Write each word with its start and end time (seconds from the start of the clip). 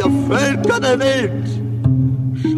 ihr 0.00 0.10
Völker 0.28 0.80
der 0.80 0.98
Welt, 0.98 1.46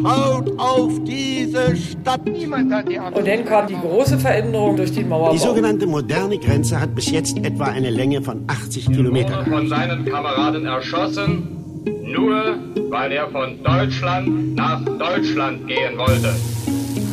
schaut 0.02 0.58
auf 0.58 0.92
diese 1.04 1.76
Stadt. 1.76 2.24
Niemand 2.26 2.72
hat 2.72 2.88
die 2.88 2.98
Und 2.98 3.26
dann 3.26 3.44
kam 3.44 3.66
die 3.66 3.74
große 3.74 4.18
Veränderung 4.18 4.76
durch 4.76 4.92
den 4.92 5.08
Mauerbau. 5.08 5.32
Die 5.32 5.38
sogenannte 5.38 5.86
moderne 5.86 6.38
Grenze 6.38 6.80
hat 6.80 6.94
bis 6.94 7.10
jetzt 7.10 7.38
etwa 7.38 7.64
eine 7.64 7.90
Länge 7.90 8.22
von 8.22 8.44
80 8.46 8.86
Kilometern. 8.92 9.46
von 9.46 9.68
seinen 9.68 10.04
Kameraden 10.04 10.66
erschossen, 10.66 11.48
nur 12.04 12.56
weil 12.90 13.12
er 13.12 13.28
von 13.30 13.62
Deutschland 13.62 14.54
nach 14.54 14.84
Deutschland 14.84 15.66
gehen 15.66 15.98
wollte. 15.98 16.34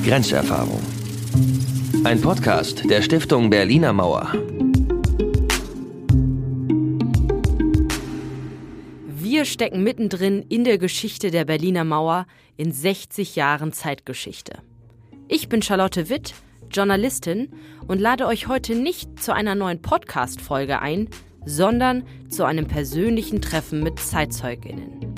Grenzerfahrung. 0.05 0.79
Ein 2.03 2.21
Podcast 2.21 2.89
der 2.89 3.01
Stiftung 3.01 3.49
Berliner 3.49 3.93
Mauer. 3.93 4.31
Wir 9.39 9.45
stecken 9.45 9.83
mittendrin 9.85 10.41
in 10.49 10.65
der 10.65 10.77
Geschichte 10.77 11.31
der 11.31 11.45
Berliner 11.45 11.85
Mauer 11.85 12.27
in 12.57 12.73
60 12.73 13.37
Jahren 13.37 13.71
Zeitgeschichte. 13.71 14.57
Ich 15.29 15.47
bin 15.47 15.61
Charlotte 15.61 16.09
Witt, 16.09 16.33
Journalistin 16.69 17.47
und 17.87 18.01
lade 18.01 18.27
euch 18.27 18.49
heute 18.49 18.75
nicht 18.75 19.23
zu 19.23 19.33
einer 19.33 19.55
neuen 19.55 19.81
Podcast-Folge 19.81 20.81
ein, 20.81 21.07
sondern 21.45 22.03
zu 22.27 22.43
einem 22.43 22.67
persönlichen 22.67 23.41
Treffen 23.41 23.81
mit 23.81 23.97
ZeitzeugInnen. 23.99 25.15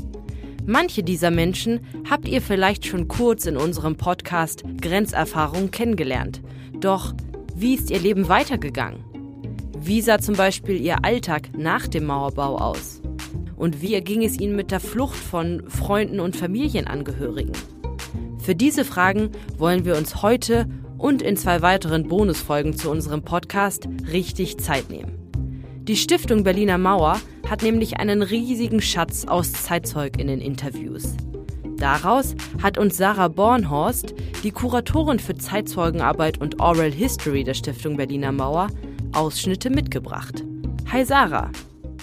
Manche 0.68 1.02
dieser 1.02 1.32
Menschen 1.32 1.80
habt 2.08 2.28
ihr 2.28 2.44
vielleicht 2.44 2.86
schon 2.86 3.08
kurz 3.08 3.48
in 3.48 3.58
unserem 3.58 3.98
Podcast 3.98 4.64
Grenzerfahrung 4.80 5.72
kennengelernt. 5.72 6.42
Doch 6.80 7.16
wie 7.56 7.74
ist 7.74 7.90
ihr 7.90 8.00
Leben 8.00 8.28
weitergegangen? 8.28 9.04
Wie 9.80 10.00
sah 10.00 10.20
zum 10.20 10.36
Beispiel 10.36 10.80
ihr 10.80 11.04
Alltag 11.04 11.58
nach 11.58 11.88
dem 11.88 12.06
Mauerbau 12.06 12.60
aus? 12.60 13.01
Und 13.62 13.84
wie 13.84 14.02
ging 14.02 14.24
es 14.24 14.40
ihnen 14.40 14.56
mit 14.56 14.72
der 14.72 14.80
Flucht 14.80 15.16
von 15.16 15.70
Freunden 15.70 16.20
und 16.20 16.36
Familienangehörigen? 16.36 17.52
Für 18.40 18.56
diese 18.56 18.84
Fragen 18.84 19.30
wollen 19.56 19.86
wir 19.86 19.98
uns 19.98 20.24
heute 20.24 20.68
und 20.98 21.22
in 21.22 21.38
zwei 21.38 21.62
weiteren 21.62 22.08
Bonusfolgen 22.08 22.76
zu 22.76 22.90
unserem 22.90 23.22
Podcast 23.22 23.88
richtig 24.12 24.58
Zeit 24.58 24.90
nehmen. 24.90 25.12
Die 25.84 25.96
Stiftung 25.96 26.44
Berliner 26.44 26.80
Mauer 26.80 27.22
hat 27.48 27.62
nämlich 27.62 27.98
einen 27.98 28.24
riesigen 28.24 28.82
Schatz 28.82 29.26
aus 29.26 29.54
Zeitzeuginnen-Interviews. 29.54 31.16
Daraus 31.78 32.34
hat 32.64 32.80
uns 32.80 32.98
Sarah 32.98 33.28
Bornhorst, 33.28 34.16
die 34.44 34.50
Kuratorin 34.50 35.20
für 35.20 35.36
Zeitzeugenarbeit 35.36 36.42
und 36.42 36.60
Oral 36.60 36.92
History 36.92 37.44
der 37.44 37.54
Stiftung 37.54 37.96
Berliner 37.96 38.32
Mauer, 38.32 38.70
Ausschnitte 39.14 39.70
mitgebracht. 39.70 40.44
Hi 40.92 41.06
Sarah. 41.06 41.52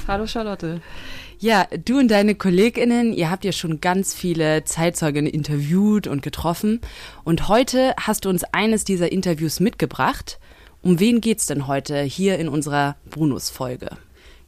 Hallo 0.06 0.24
Charlotte. 0.24 0.80
Ja, 1.40 1.68
du 1.84 2.00
und 2.00 2.08
deine 2.08 2.34
KollegInnen, 2.34 3.12
ihr 3.12 3.30
habt 3.30 3.44
ja 3.44 3.52
schon 3.52 3.80
ganz 3.80 4.12
viele 4.12 4.64
Zeitzeugen 4.64 5.24
interviewt 5.24 6.08
und 6.08 6.20
getroffen. 6.20 6.80
Und 7.22 7.46
heute 7.46 7.94
hast 7.96 8.24
du 8.24 8.28
uns 8.28 8.42
eines 8.42 8.82
dieser 8.82 9.12
Interviews 9.12 9.60
mitgebracht. 9.60 10.40
Um 10.82 10.98
wen 10.98 11.20
geht's 11.20 11.46
denn 11.46 11.68
heute 11.68 12.02
hier 12.02 12.40
in 12.40 12.48
unserer 12.48 12.96
Bonusfolge? 13.10 13.90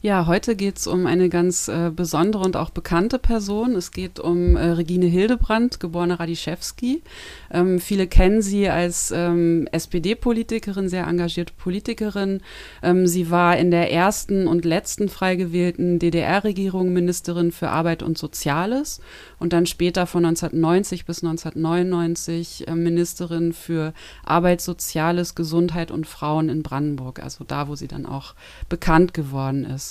Ja, 0.03 0.25
heute 0.25 0.55
geht 0.55 0.79
es 0.79 0.87
um 0.87 1.05
eine 1.05 1.29
ganz 1.29 1.67
äh, 1.67 1.91
besondere 1.95 2.43
und 2.43 2.57
auch 2.57 2.71
bekannte 2.71 3.19
Person. 3.19 3.75
Es 3.75 3.91
geht 3.91 4.19
um 4.19 4.55
äh, 4.55 4.69
Regine 4.71 5.05
Hildebrand, 5.05 5.79
geborene 5.79 6.19
Radiszewski. 6.19 7.03
Ähm, 7.51 7.79
viele 7.79 8.07
kennen 8.07 8.41
sie 8.41 8.67
als 8.67 9.11
ähm, 9.15 9.67
SPD-Politikerin, 9.71 10.89
sehr 10.89 11.05
engagierte 11.05 11.53
Politikerin. 11.55 12.41
Ähm, 12.81 13.05
sie 13.05 13.29
war 13.29 13.57
in 13.57 13.69
der 13.69 13.91
ersten 13.91 14.47
und 14.47 14.65
letzten 14.65 15.07
frei 15.07 15.35
gewählten 15.35 15.99
DDR-Regierung 15.99 16.91
Ministerin 16.91 17.51
für 17.51 17.69
Arbeit 17.69 18.01
und 18.01 18.17
Soziales 18.17 19.01
und 19.37 19.53
dann 19.53 19.67
später 19.67 20.07
von 20.07 20.25
1990 20.25 21.05
bis 21.05 21.23
1999 21.23 22.67
äh, 22.67 22.73
Ministerin 22.73 23.53
für 23.53 23.93
Arbeit, 24.23 24.61
Soziales, 24.61 25.35
Gesundheit 25.35 25.91
und 25.91 26.07
Frauen 26.07 26.49
in 26.49 26.63
Brandenburg, 26.63 27.21
also 27.21 27.43
da, 27.43 27.67
wo 27.67 27.75
sie 27.75 27.87
dann 27.87 28.07
auch 28.07 28.33
bekannt 28.67 29.13
geworden 29.13 29.63
ist. 29.63 29.90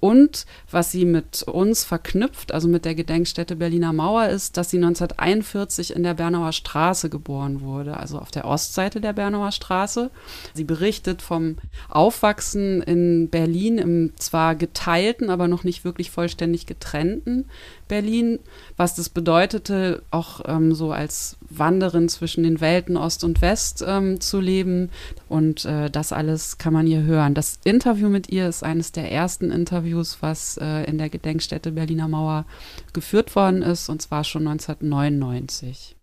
Und 0.00 0.46
was 0.70 0.92
sie 0.92 1.04
mit 1.04 1.42
uns 1.42 1.84
verknüpft, 1.84 2.52
also 2.52 2.68
mit 2.68 2.84
der 2.84 2.94
Gedenkstätte 2.94 3.56
Berliner 3.56 3.92
Mauer, 3.92 4.28
ist, 4.28 4.56
dass 4.56 4.70
sie 4.70 4.76
1941 4.76 5.94
in 5.94 6.02
der 6.02 6.14
Bernauer 6.14 6.52
Straße 6.52 7.10
geboren 7.10 7.60
wurde, 7.60 7.96
also 7.96 8.18
auf 8.18 8.30
der 8.30 8.44
Ostseite 8.44 9.00
der 9.00 9.12
Bernauer 9.12 9.52
Straße. 9.52 10.10
Sie 10.54 10.64
berichtet 10.64 11.22
vom 11.22 11.56
Aufwachsen 11.88 12.82
in 12.82 13.28
Berlin 13.28 13.78
im 13.78 14.12
zwar 14.16 14.54
geteilten, 14.54 15.30
aber 15.30 15.48
noch 15.48 15.64
nicht 15.64 15.84
wirklich 15.84 16.10
vollständig 16.10 16.66
getrennten 16.66 17.46
Berlin, 17.88 18.38
was 18.76 18.94
das 18.94 19.08
bedeutete, 19.08 20.02
auch 20.10 20.42
ähm, 20.46 20.74
so 20.74 20.92
als 20.92 21.36
Wanderin 21.48 22.08
zwischen 22.08 22.44
den 22.44 22.60
Welten 22.60 22.96
Ost 22.96 23.24
und 23.24 23.40
West 23.40 23.82
ähm, 23.86 24.20
zu 24.20 24.40
leben. 24.40 24.90
Und 25.28 25.64
äh, 25.64 25.90
das 25.90 26.12
alles 26.12 26.58
kann 26.58 26.72
man 26.74 26.86
hier 26.86 27.02
hören. 27.02 27.34
Das 27.34 27.58
Interview 27.64 28.08
mit 28.08 28.28
ihr 28.28 28.48
ist 28.48 28.62
eines 28.62 28.92
der 28.92 29.10
ersten 29.10 29.50
Interviews, 29.50 29.87
was 29.96 30.58
äh, 30.60 30.84
in 30.84 30.98
der 30.98 31.08
Gedenkstätte 31.08 31.72
Berliner 31.72 32.08
Mauer 32.08 32.46
geführt 32.92 33.34
worden 33.36 33.62
ist, 33.62 33.88
und 33.88 34.02
zwar 34.02 34.24
schon 34.24 34.46
1999. 34.46 35.96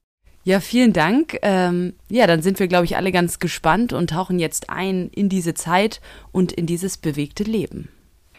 Ja, 0.43 0.59
vielen 0.59 0.93
Dank. 0.93 1.39
Ähm, 1.41 1.93
ja, 2.07 2.27
dann 2.27 2.43
sind 2.43 2.59
wir, 2.59 2.67
glaube 2.67 2.85
ich, 2.85 2.97
alle 2.97 3.11
ganz 3.11 3.39
gespannt 3.39 3.93
und 3.93 4.11
tauchen 4.11 4.37
jetzt 4.37 4.69
ein 4.69 5.09
in 5.09 5.27
diese 5.27 5.55
Zeit 5.55 6.01
und 6.31 6.51
in 6.51 6.67
dieses 6.67 6.97
bewegte 6.97 7.43
Leben. 7.43 7.89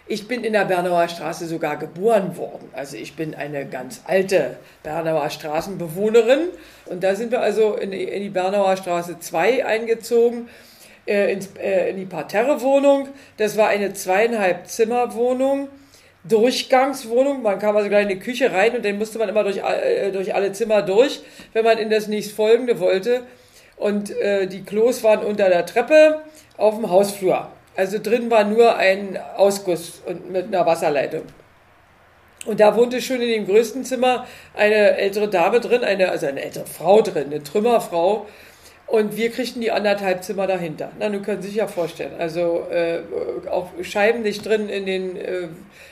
Ich 0.08 0.28
bin 0.28 0.44
in 0.44 0.52
der 0.52 0.66
Bernauer 0.66 1.08
Straße 1.08 1.48
sogar 1.48 1.76
geboren 1.76 2.36
worden. 2.36 2.68
Also 2.72 2.96
ich 2.96 3.16
bin 3.16 3.34
eine 3.34 3.66
ganz 3.66 4.02
alte 4.04 4.56
Bernauer 4.84 5.30
Straßenbewohnerin. 5.30 6.50
Und 6.84 7.02
da 7.02 7.16
sind 7.16 7.32
wir 7.32 7.40
also 7.40 7.74
in 7.74 7.90
die, 7.90 8.04
in 8.04 8.22
die 8.22 8.30
Bernauer 8.30 8.76
Straße 8.76 9.18
2 9.18 9.66
eingezogen, 9.66 10.48
äh, 11.06 11.32
ins, 11.32 11.50
äh, 11.58 11.90
in 11.90 11.96
die 11.96 12.06
Parterrewohnung. 12.06 13.08
Das 13.36 13.56
war 13.56 13.68
eine 13.68 13.92
zweieinhalb 13.92 14.66
Zimmerwohnung. 14.66 15.68
Durchgangswohnung. 16.24 17.42
Man 17.42 17.58
kam 17.58 17.76
also 17.76 17.88
gleich 17.88 18.02
in 18.02 18.08
die 18.08 18.18
Küche 18.18 18.52
rein 18.52 18.74
und 18.74 18.84
dann 18.84 18.98
musste 18.98 19.18
man 19.18 19.28
immer 19.28 19.44
durch, 19.44 19.58
äh, 19.58 20.10
durch 20.10 20.34
alle 20.34 20.52
Zimmer 20.52 20.82
durch, 20.82 21.20
wenn 21.52 21.64
man 21.64 21.78
in 21.78 21.88
das 21.88 22.08
nächstfolgende 22.08 22.80
wollte. 22.80 23.22
Und 23.76 24.10
äh, 24.10 24.46
die 24.46 24.64
Klos 24.64 25.02
waren 25.04 25.20
unter 25.20 25.48
der 25.48 25.66
Treppe 25.66 26.22
auf 26.56 26.76
dem 26.76 26.90
Hausflur. 26.90 27.48
Also 27.76 27.98
drin 28.02 28.30
war 28.30 28.44
nur 28.44 28.76
ein 28.76 29.18
Ausguss 29.36 30.02
und 30.06 30.30
mit 30.30 30.46
einer 30.46 30.64
Wasserleitung. 30.64 31.22
Und 32.46 32.60
da 32.60 32.74
wohnte 32.76 33.02
schon 33.02 33.20
in 33.20 33.28
dem 33.28 33.46
größten 33.46 33.84
Zimmer 33.84 34.26
eine 34.54 34.96
ältere 34.96 35.28
Dame 35.28 35.60
drin, 35.60 35.84
eine, 35.84 36.10
also 36.10 36.26
eine 36.26 36.42
ältere 36.42 36.64
Frau 36.64 37.02
drin, 37.02 37.26
eine 37.26 37.42
Trümmerfrau. 37.42 38.26
Und 38.86 39.16
wir 39.16 39.30
kriegten 39.30 39.60
die 39.60 39.72
anderthalb 39.72 40.22
Zimmer 40.22 40.46
dahinter. 40.46 40.92
Na, 40.98 41.08
du 41.08 41.20
kannst 41.20 41.42
sich 41.42 41.56
ja 41.56 41.66
vorstellen. 41.66 42.12
Also 42.18 42.66
äh, 42.70 43.00
auch 43.50 43.70
Scheiben 43.82 44.22
nicht 44.22 44.46
drin 44.46 44.68
in 44.68 44.86
den, 44.86 45.16
äh, 45.16 45.48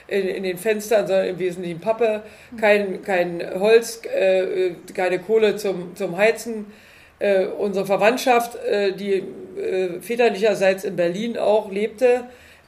in, 0.07 0.29
in, 0.29 0.43
den 0.45 0.59
Fenstern, 0.59 1.07
sondern 1.07 1.27
im 1.27 1.39
Wesentlichen 1.41 1.81
Pappe, 1.81 2.23
kein, 2.61 3.03
kein 3.03 3.43
Holz, 3.59 4.01
äh, 4.05 4.71
keine 4.95 5.19
Kohle 5.19 5.57
zum, 5.57 5.97
zum 5.97 6.17
Heizen 6.17 6.67
äh, 7.19 7.47
unsere 7.47 7.85
Verwandtschaft, 7.85 8.57
äh, 8.65 8.93
die 8.93 9.25
äh, 9.61 10.01
väterlicherseits 10.01 10.85
in 10.85 10.95
Berlin 10.95 11.37
auch 11.37 11.71
lebte, 11.71 12.25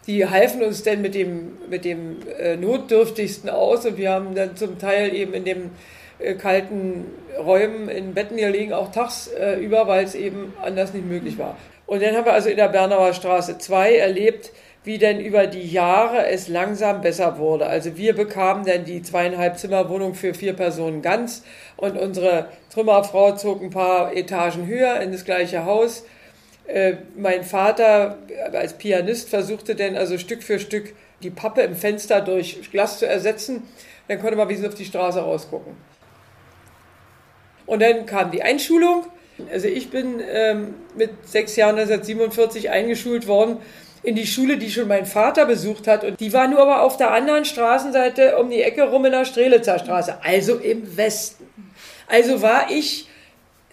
die 0.06 0.26
halfen 0.26 0.62
uns 0.62 0.82
denn 0.82 1.03
mit 1.03 1.14
dem, 1.14 1.58
mit 1.69 1.84
dem 1.84 2.19
äh, 2.38 2.56
Notdürftigsten 2.56 3.50
aus 3.50 3.87
und 3.87 3.97
wir 3.97 4.10
haben 4.10 4.34
dann 4.34 4.56
zum 4.56 4.78
Teil 4.78 5.14
eben 5.14 5.34
in 5.34 5.44
dem 5.44 5.70
äh, 6.19 6.34
kalten 6.34 7.06
Räumen 7.38 7.88
in 7.88 8.15
Betten 8.15 8.37
gelegen, 8.37 8.72
auch 8.72 8.91
tagsüber, 8.93 9.82
äh, 9.82 9.87
weil 9.87 10.04
es 10.04 10.15
eben 10.15 10.54
anders 10.62 10.94
nicht 10.94 11.06
möglich 11.06 11.38
war. 11.38 11.56
Und 11.87 12.03
dann 12.03 12.16
haben 12.16 12.25
wir 12.25 12.32
also 12.32 12.49
in 12.49 12.56
der 12.56 12.69
Bernauer 12.69 13.12
Straße 13.12 13.59
2 13.59 13.97
erlebt, 13.97 14.50
wie 14.82 14.99
denn 14.99 15.21
über 15.21 15.47
die 15.47 15.69
Jahre 15.69 16.26
es 16.26 16.49
langsam 16.49 17.00
besser 17.00 17.38
wurde. 17.38 17.67
Also 17.67 17.96
wir 17.96 18.14
bekamen 18.14 18.64
dann 18.64 18.85
die 18.85 19.02
zweieinhalb 19.02 19.58
Zimmerwohnung 19.58 20.14
für 20.14 20.32
vier 20.32 20.52
Personen 20.52 21.02
ganz 21.02 21.43
und 21.76 21.99
unsere 21.99 22.49
Trümmerfrau 22.73 23.32
zog 23.32 23.62
ein 23.62 23.70
paar 23.70 24.17
Etagen 24.17 24.67
höher 24.67 25.00
in 25.00 25.11
das 25.12 25.25
gleiche 25.25 25.64
Haus. 25.64 26.05
Äh, 26.67 26.94
mein 27.17 27.43
Vater 27.43 28.19
als 28.52 28.75
Pianist 28.75 29.29
versuchte 29.29 29.75
dann 29.75 29.96
also 29.96 30.19
Stück 30.19 30.43
für 30.43 30.58
Stück 30.58 30.94
die 31.23 31.31
Pappe 31.31 31.62
im 31.62 31.75
Fenster 31.75 32.20
durch 32.20 32.70
Glas 32.70 32.99
zu 32.99 33.06
ersetzen. 33.06 33.62
Dann 34.08 34.20
konnte 34.20 34.37
man 34.37 34.49
wenigstens 34.49 34.73
auf 34.73 34.79
die 34.79 34.85
Straße 34.85 35.20
rausgucken. 35.20 35.75
Und 37.66 37.82
dann 37.82 38.06
kam 38.06 38.30
die 38.30 38.42
Einschulung. 38.42 39.06
Also 39.52 39.68
ich 39.68 39.90
bin 39.90 40.22
ähm, 40.26 40.74
mit 40.96 41.10
sechs 41.26 41.56
Jahren 41.56 41.76
1947 41.78 42.70
eingeschult 42.70 43.26
worden 43.26 43.58
in 44.02 44.14
die 44.14 44.26
Schule, 44.26 44.56
die 44.56 44.70
schon 44.70 44.88
mein 44.88 45.04
Vater 45.04 45.46
besucht 45.46 45.88
hat. 45.88 46.04
Und 46.04 46.20
die 46.20 46.32
war 46.32 46.48
nur 46.48 46.60
aber 46.60 46.82
auf 46.82 46.96
der 46.96 47.10
anderen 47.10 47.44
Straßenseite 47.44 48.38
um 48.38 48.50
die 48.50 48.62
Ecke 48.62 48.84
rum 48.84 49.04
in 49.04 49.12
der 49.12 49.24
Strelitzer 49.24 49.78
Straße, 49.78 50.18
also 50.22 50.56
im 50.56 50.96
Westen. 50.96 51.46
Also 52.06 52.40
war 52.40 52.70
ich 52.70 53.08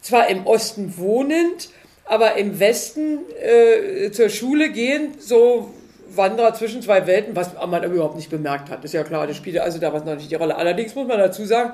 zwar 0.02 0.30
im 0.30 0.46
Osten 0.48 0.98
wohnend, 0.98 1.70
aber 2.06 2.36
im 2.36 2.60
Westen 2.60 3.20
äh, 3.42 4.12
zur 4.12 4.30
Schule 4.30 4.72
gehend, 4.72 5.22
so 5.22 5.72
Wanderer 6.16 6.54
zwischen 6.54 6.82
zwei 6.82 7.08
Welten, 7.08 7.36
was 7.36 7.54
man 7.54 7.84
überhaupt 7.84 8.16
nicht 8.16 8.30
bemerkt 8.30 8.70
hat. 8.70 8.84
Ist 8.84 8.94
ja 8.94 9.04
klar, 9.04 9.26
das 9.28 9.38
spielte 9.38 9.64
also 9.64 9.80
damals 9.80 10.04
noch 10.04 10.16
nicht 10.16 10.30
die 10.30 10.36
Rolle. 10.36 10.56
Allerdings 10.56 10.96
muss 10.96 11.08
man 11.08 11.18
dazu 11.18 11.46
sagen, 11.46 11.74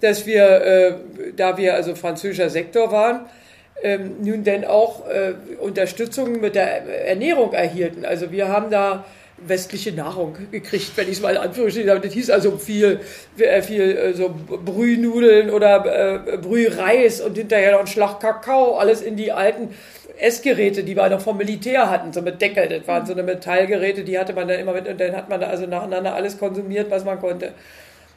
dass 0.00 0.26
wir, 0.26 0.44
äh, 0.44 0.92
da 1.36 1.56
wir 1.56 1.74
also 1.74 1.94
französischer 1.94 2.50
Sektor 2.50 2.92
waren, 2.92 3.26
ähm, 3.82 4.16
nun 4.22 4.44
denn 4.44 4.64
auch 4.64 5.08
äh, 5.08 5.34
Unterstützung 5.60 6.40
mit 6.40 6.54
der 6.54 7.06
Ernährung 7.06 7.52
erhielten. 7.52 8.04
Also 8.04 8.32
wir 8.32 8.48
haben 8.48 8.70
da 8.70 9.04
westliche 9.40 9.92
Nahrung 9.92 10.36
gekriegt, 10.50 10.92
wenn 10.96 11.06
ich 11.06 11.14
es 11.14 11.20
mal 11.20 11.30
in 11.30 11.38
Anführungsstrichen 11.38 11.90
habe. 11.90 12.00
Das 12.00 12.12
hieß 12.12 12.30
also 12.30 12.58
viel, 12.58 13.00
äh, 13.38 13.62
viel 13.62 13.96
äh, 13.96 14.14
so 14.14 14.34
Brühnudeln 14.34 15.50
oder 15.50 16.24
äh, 16.26 16.36
Brühreis 16.38 17.20
und 17.20 17.36
hinterher 17.36 17.72
noch 17.72 17.80
ein 17.80 17.86
Schlag 17.86 18.20
Kakao, 18.20 18.76
alles 18.76 19.00
in 19.00 19.16
die 19.16 19.30
alten 19.30 19.74
Essgeräte, 20.18 20.82
die 20.82 20.96
wir 20.96 21.08
noch 21.08 21.20
vom 21.20 21.36
Militär 21.36 21.88
hatten, 21.88 22.12
so 22.12 22.22
mit 22.22 22.42
Deckel. 22.42 22.68
Das 22.68 22.88
waren 22.88 23.06
so 23.06 23.12
eine 23.12 23.22
Metallgeräte, 23.22 24.02
die 24.02 24.18
hatte 24.18 24.32
man 24.32 24.48
dann 24.48 24.58
immer 24.58 24.72
mit 24.72 24.88
und 24.88 25.00
dann 25.00 25.14
hat 25.14 25.28
man 25.28 25.40
da 25.40 25.46
also 25.46 25.66
nacheinander 25.66 26.14
alles 26.14 26.38
konsumiert, 26.38 26.90
was 26.90 27.04
man 27.04 27.20
konnte. 27.20 27.52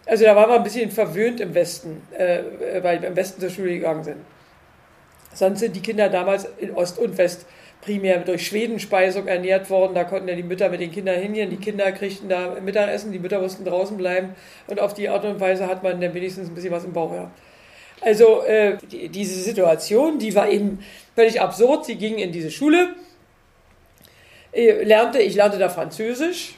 Also 0.05 0.25
da 0.25 0.35
waren 0.35 0.49
wir 0.49 0.55
ein 0.55 0.63
bisschen 0.63 0.91
verwöhnt 0.91 1.39
im 1.39 1.53
Westen, 1.53 2.01
äh, 2.17 2.39
weil 2.81 3.01
wir 3.01 3.09
im 3.09 3.15
Westen 3.15 3.39
zur 3.39 3.49
Schule 3.49 3.73
gegangen 3.73 4.03
sind. 4.03 4.17
Sonst 5.33 5.59
sind 5.59 5.75
die 5.75 5.81
Kinder 5.81 6.09
damals 6.09 6.47
in 6.57 6.71
Ost 6.71 6.99
und 6.99 7.17
West 7.17 7.45
primär 7.81 8.19
durch 8.19 8.45
Schwedenspeisung 8.45 9.27
ernährt 9.27 9.69
worden. 9.69 9.95
Da 9.95 10.03
konnten 10.03 10.27
ja 10.27 10.35
die 10.35 10.43
Mütter 10.43 10.69
mit 10.69 10.81
den 10.81 10.91
Kindern 10.91 11.19
hingehen. 11.19 11.49
Die 11.49 11.57
Kinder 11.57 11.91
kriegten 11.91 12.29
da 12.29 12.57
Mittagessen, 12.61 13.11
die 13.11 13.19
Mütter 13.19 13.39
mussten 13.39 13.65
draußen 13.65 13.97
bleiben. 13.97 14.35
Und 14.67 14.79
auf 14.79 14.93
die 14.93 15.09
Art 15.09 15.25
und 15.25 15.39
Weise 15.39 15.67
hat 15.67 15.83
man 15.83 15.99
dann 15.99 16.13
wenigstens 16.13 16.49
ein 16.49 16.55
bisschen 16.55 16.71
was 16.71 16.83
im 16.83 16.93
Bauch 16.93 17.11
gehabt. 17.11 17.31
Also 18.01 18.43
äh, 18.43 18.77
die, 18.91 19.09
diese 19.09 19.39
Situation, 19.39 20.19
die 20.19 20.35
war 20.35 20.49
eben 20.49 20.79
völlig 21.15 21.39
absurd. 21.39 21.85
Sie 21.85 21.95
ging 21.95 22.17
in 22.17 22.31
diese 22.31 22.51
Schule, 22.51 22.95
äh, 24.51 24.83
lernte, 24.83 25.19
ich 25.19 25.35
lernte 25.35 25.57
da 25.57 25.69
Französisch 25.69 26.55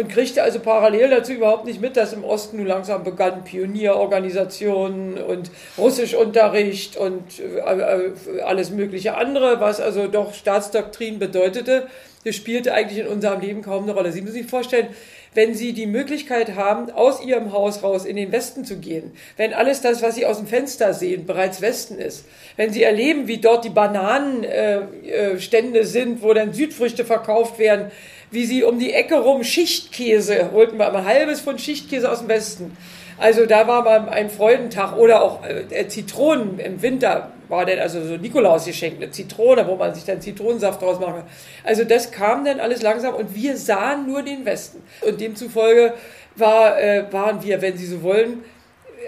und 0.00 0.08
kriegte 0.08 0.42
also 0.42 0.60
parallel 0.60 1.10
dazu 1.10 1.32
überhaupt 1.32 1.66
nicht 1.66 1.80
mit, 1.80 1.96
dass 1.96 2.12
im 2.12 2.24
Osten 2.24 2.56
nun 2.56 2.66
langsam 2.66 3.04
begannen 3.04 3.44
Pionierorganisationen 3.44 5.18
und 5.18 5.50
Russischunterricht 5.76 6.96
und 6.96 7.22
äh, 7.38 8.42
alles 8.42 8.70
mögliche 8.70 9.16
andere, 9.16 9.60
was 9.60 9.80
also 9.80 10.08
doch 10.08 10.32
Staatsdoktrin 10.32 11.18
bedeutete. 11.18 11.86
Das 12.24 12.34
spielte 12.34 12.74
eigentlich 12.74 12.98
in 12.98 13.06
unserem 13.06 13.40
Leben 13.40 13.62
kaum 13.62 13.84
eine 13.84 13.92
Rolle. 13.92 14.12
Sie 14.12 14.20
müssen 14.20 14.34
sich 14.34 14.46
vorstellen, 14.46 14.88
wenn 15.34 15.54
Sie 15.54 15.72
die 15.72 15.86
Möglichkeit 15.86 16.56
haben, 16.56 16.90
aus 16.90 17.22
Ihrem 17.22 17.52
Haus 17.52 17.82
raus 17.82 18.04
in 18.04 18.16
den 18.16 18.32
Westen 18.32 18.64
zu 18.64 18.78
gehen, 18.78 19.12
wenn 19.36 19.54
alles 19.54 19.80
das, 19.80 20.02
was 20.02 20.16
Sie 20.16 20.26
aus 20.26 20.38
dem 20.38 20.46
Fenster 20.46 20.92
sehen, 20.92 21.24
bereits 21.24 21.60
Westen 21.60 21.98
ist, 21.98 22.24
wenn 22.56 22.72
Sie 22.72 22.82
erleben, 22.82 23.28
wie 23.28 23.38
dort 23.38 23.64
die 23.64 23.70
Bananenstände 23.70 25.78
äh, 25.78 25.82
äh, 25.82 25.84
sind, 25.84 26.22
wo 26.22 26.34
dann 26.34 26.52
Südfrüchte 26.52 27.04
verkauft 27.04 27.58
werden, 27.58 27.90
wie 28.30 28.46
sie 28.46 28.64
um 28.64 28.78
die 28.78 28.92
Ecke 28.92 29.16
rum 29.16 29.42
Schichtkäse, 29.42 30.50
holten 30.52 30.78
wir 30.78 30.92
ein 30.92 31.04
halbes 31.04 31.40
Pfund 31.40 31.60
Schichtkäse 31.60 32.10
aus 32.10 32.20
dem 32.20 32.28
Westen. 32.28 32.76
Also 33.18 33.44
da 33.44 33.68
war 33.68 33.84
mal 33.84 34.08
ein 34.08 34.30
Freudentag 34.30 34.96
oder 34.96 35.22
auch 35.22 35.40
äh, 35.44 35.88
Zitronen 35.88 36.58
im 36.58 36.80
Winter 36.80 37.32
war 37.50 37.66
dann 37.66 37.80
also 37.80 38.02
so 38.02 38.16
Nikolaus 38.16 38.64
geschenkt, 38.64 39.02
eine 39.02 39.10
Zitrone, 39.10 39.66
wo 39.66 39.76
man 39.76 39.94
sich 39.94 40.04
dann 40.04 40.20
Zitronensaft 40.20 40.80
draus 40.80 41.00
machen 41.00 41.14
kann. 41.16 41.26
Also 41.64 41.84
das 41.84 42.12
kam 42.12 42.44
dann 42.44 42.60
alles 42.60 42.80
langsam 42.80 43.14
und 43.14 43.34
wir 43.34 43.56
sahen 43.56 44.06
nur 44.06 44.22
den 44.22 44.46
Westen. 44.46 44.82
Und 45.02 45.20
demzufolge 45.20 45.94
war, 46.36 46.80
äh, 46.80 47.12
waren 47.12 47.42
wir, 47.42 47.60
wenn 47.60 47.76
Sie 47.76 47.86
so 47.86 48.02
wollen, 48.02 48.44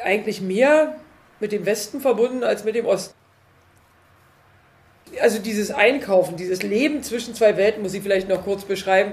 eigentlich 0.04 0.40
mehr 0.40 0.96
mit 1.40 1.52
dem 1.52 1.64
Westen 1.64 2.00
verbunden 2.00 2.44
als 2.44 2.64
mit 2.64 2.74
dem 2.74 2.86
Osten 2.86 3.14
also 5.22 5.38
dieses 5.38 5.70
Einkaufen, 5.70 6.36
dieses 6.36 6.62
Leben 6.62 7.02
zwischen 7.02 7.34
zwei 7.34 7.56
Welten, 7.56 7.82
muss 7.82 7.94
ich 7.94 8.02
vielleicht 8.02 8.28
noch 8.28 8.44
kurz 8.44 8.64
beschreiben. 8.64 9.12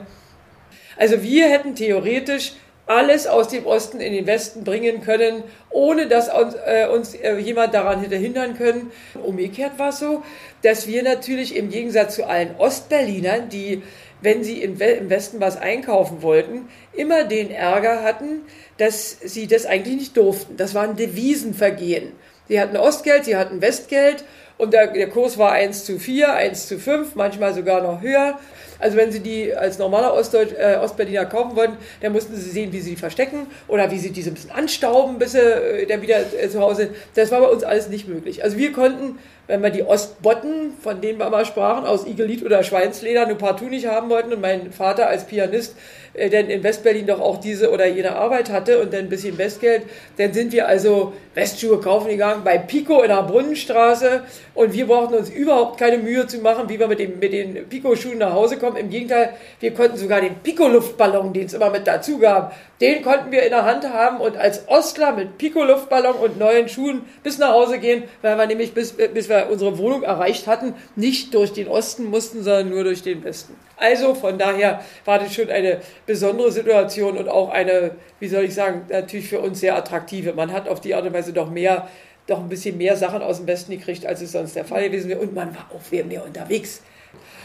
Also 0.98 1.22
wir 1.22 1.48
hätten 1.48 1.76
theoretisch 1.76 2.54
alles 2.88 3.28
aus 3.28 3.50
dem 3.50 3.68
Osten 3.68 4.02
in 4.02 4.14
den 4.14 4.26
Westen 4.26 4.64
bringen 4.64 5.02
können, 5.02 5.44
ohne 5.70 6.08
dass 6.08 6.34
uns, 6.34 6.56
äh, 6.56 6.88
uns 6.88 7.14
äh, 7.14 7.38
jemand 7.38 7.76
daran 7.76 8.02
hätte 8.02 8.16
hindern 8.16 8.58
können. 8.58 8.92
Umgekehrt 9.24 9.78
war 9.78 9.90
es 9.90 10.00
so, 10.00 10.24
dass 10.64 10.88
wir 10.88 11.04
natürlich 11.04 11.56
im 11.56 11.70
Gegensatz 11.70 12.16
zu 12.16 12.26
allen 12.26 12.56
Ostberlinern, 12.58 13.50
die, 13.50 13.84
wenn 14.22 14.44
sie 14.44 14.64
im, 14.64 14.80
We 14.80 14.86
im 14.86 15.12
Westen 15.12 15.40
was 15.40 15.58
einkaufen 15.58 16.24
wollten, 16.24 16.68
immer 16.94 17.26
den 17.26 17.52
Ärger 17.52 18.02
hatten, 18.02 18.42
dass 18.78 19.20
sie 19.24 19.46
das 19.46 19.68
eigentlich 19.68 19.98
nicht 19.98 20.18
durften. 20.18 20.58
Das 20.58 20.74
waren 20.74 20.96
Devisenvergehen. 20.96 22.14
Sie 22.48 22.60
hatten 22.60 22.78
Ostgeld, 22.78 23.26
sie 23.26 23.36
hatten 23.36 23.62
Westgeld 23.62 24.26
und 24.60 24.74
der, 24.74 24.88
der 24.88 25.10
Kurs 25.10 25.38
war 25.38 25.54
1 25.54 25.86
zu 25.86 25.98
4, 25.98 26.34
1 26.34 26.68
zu 26.68 26.78
5, 26.78 27.16
manchmal 27.16 27.54
sogar 27.54 27.82
noch 27.82 28.02
höher. 28.02 28.38
Also 28.80 28.98
wenn 28.98 29.12
Sie 29.12 29.20
die 29.20 29.54
als 29.54 29.78
normaler 29.78 30.14
Ostdeutsch, 30.14 30.54
äh, 30.58 30.78
Ostberliner 30.78 31.26
kaufen 31.26 31.56
wollten, 31.56 31.78
dann 32.02 32.14
mussten 32.14 32.36
Sie 32.36 32.50
sehen, 32.50 32.72
wie 32.72 32.80
Sie 32.80 32.92
die 32.92 32.96
verstecken 32.96 33.48
oder 33.68 33.92
wie 33.92 34.00
Sie 34.00 34.12
diese 34.12 34.32
ein 34.32 34.34
bisschen 34.34 34.52
anstauben, 34.52 35.20
bis 35.20 35.34
Sie 35.34 35.40
äh, 35.40 35.86
dann 35.86 36.02
wieder 36.02 36.18
äh, 36.20 36.50
zu 36.50 36.60
Hause 36.60 36.84
sind. 36.84 36.96
Das 37.16 37.32
war 37.32 37.42
bei 37.42 37.48
uns 37.48 37.64
alles 37.64 37.90
nicht 37.90 38.08
möglich. 38.08 38.44
Also 38.44 38.58
wir 38.58 38.72
konnten, 38.72 39.20
wenn 39.48 39.62
wir 39.62 39.70
die 39.70 39.84
Ostbotten, 39.84 40.74
von 40.82 41.02
denen 41.02 41.20
wir 41.20 41.30
mal 41.30 41.46
sprachen, 41.46 41.86
aus 41.86 42.06
Igelit 42.06 42.44
oder 42.44 42.64
Schweinsleder 42.64 43.26
nur 43.26 43.38
partout 43.38 43.70
nicht 43.70 43.88
haben 43.88 44.10
wollten 44.10 44.34
und 44.34 44.42
mein 44.42 44.72
Vater 44.72 45.08
als 45.08 45.26
Pianist 45.26 45.76
äh, 46.14 46.30
denn 46.30 46.50
in 46.50 46.64
Westberlin 46.64 47.08
doch 47.08 47.20
auch 47.20 47.38
diese 47.38 47.72
oder 47.72 47.86
jene 47.86 48.16
Arbeit 48.16 48.50
hatte 48.50 48.80
und 48.80 48.94
dann 48.94 49.02
ein 49.02 49.10
bisschen 49.10 49.38
Westgeld, 49.38 49.84
dann 50.18 50.34
sind 50.34 50.52
wir 50.52 50.68
also 50.68 51.14
Westschuhe 51.36 51.80
kaufen 51.80 52.10
gegangen 52.10 52.42
bei 52.44 52.58
Pico 52.58 53.02
in 53.02 53.10
der 53.10 53.24
Brunnenstraße 53.24 54.24
und 54.56 54.74
wir 54.74 54.88
brauchten 54.88 55.16
uns 55.16 55.30
überhaupt 55.30 55.80
keine 55.80 55.98
Mühe 55.98 56.28
zu 56.28 56.40
machen, 56.40 56.68
wie 56.68 56.80
wir 56.80 56.88
mit, 56.88 57.00
dem, 57.00 57.20
mit 57.20 57.32
den 57.32 57.68
Pico-Schuhen 57.70 58.18
nach 58.18 58.34
Hause 58.34 58.58
kommen. 58.58 58.69
Im 58.76 58.90
Gegenteil, 58.90 59.34
wir 59.60 59.74
konnten 59.74 59.98
sogar 59.98 60.22
den 60.22 60.36
Pico-Luftballon, 60.36 61.34
den 61.34 61.46
es 61.46 61.54
immer 61.54 61.70
mit 61.70 61.88
dazu 61.88 62.20
gab, 62.20 62.56
den 62.82 63.02
konnten 63.02 63.32
wir 63.32 63.44
in 63.44 63.50
der 63.50 63.66
Hand 63.66 63.88
haben 63.92 64.20
und 64.20 64.38
als 64.38 64.68
Ostler 64.68 65.12
mit 65.12 65.38
Pico-Luftballon 65.38 66.16
und 66.16 66.40
neuen 66.40 66.70
Schuhen 66.70 67.02
bis 67.24 67.38
nach 67.38 67.52
Hause 67.52 67.80
gehen, 67.80 68.04
weil 68.22 68.38
wir 68.38 68.46
nämlich 68.48 68.74
bis, 68.74 68.94
bis 68.94 69.30
wir 69.30 69.50
unsere 69.50 69.78
Wohnung 69.78 70.04
erreicht 70.04 70.48
hatten, 70.48 70.74
nicht 70.96 71.34
durch 71.34 71.52
den 71.54 71.68
Osten 71.68 72.06
mussten, 72.06 72.44
sondern 72.44 72.70
nur 72.70 72.84
durch 72.84 73.04
den 73.04 73.24
Westen. 73.24 73.56
Also 73.80 74.14
von 74.14 74.38
daher 74.38 74.82
war 75.06 75.20
das 75.20 75.34
schon 75.34 75.50
eine 75.50 75.80
besondere 76.06 76.52
Situation 76.52 77.18
und 77.18 77.30
auch 77.30 77.50
eine, 77.50 77.92
wie 78.20 78.28
soll 78.28 78.44
ich 78.44 78.54
sagen, 78.54 78.86
natürlich 78.90 79.30
für 79.30 79.40
uns 79.40 79.62
sehr 79.62 79.76
attraktive. 79.76 80.34
Man 80.34 80.52
hat 80.52 80.68
auf 80.68 80.82
die 80.82 80.94
Art 80.94 81.06
und 81.06 81.14
Weise 81.14 81.32
doch 81.32 81.50
mehr, 81.50 81.88
doch 82.28 82.40
ein 82.40 82.50
bisschen 82.50 82.78
mehr 82.78 82.98
Sachen 82.98 83.22
aus 83.22 83.38
dem 83.38 83.48
Westen 83.48 83.72
gekriegt, 83.72 84.06
als 84.06 84.22
es 84.22 84.34
sonst 84.34 84.56
der 84.56 84.66
Fall 84.66 84.84
gewesen 84.84 85.10
wäre. 85.10 85.20
Und 85.20 85.34
man 85.34 85.56
war 85.56 85.70
auch 85.74 85.82
viel 85.82 86.04
mehr 86.04 86.26
unterwegs. 86.26 86.82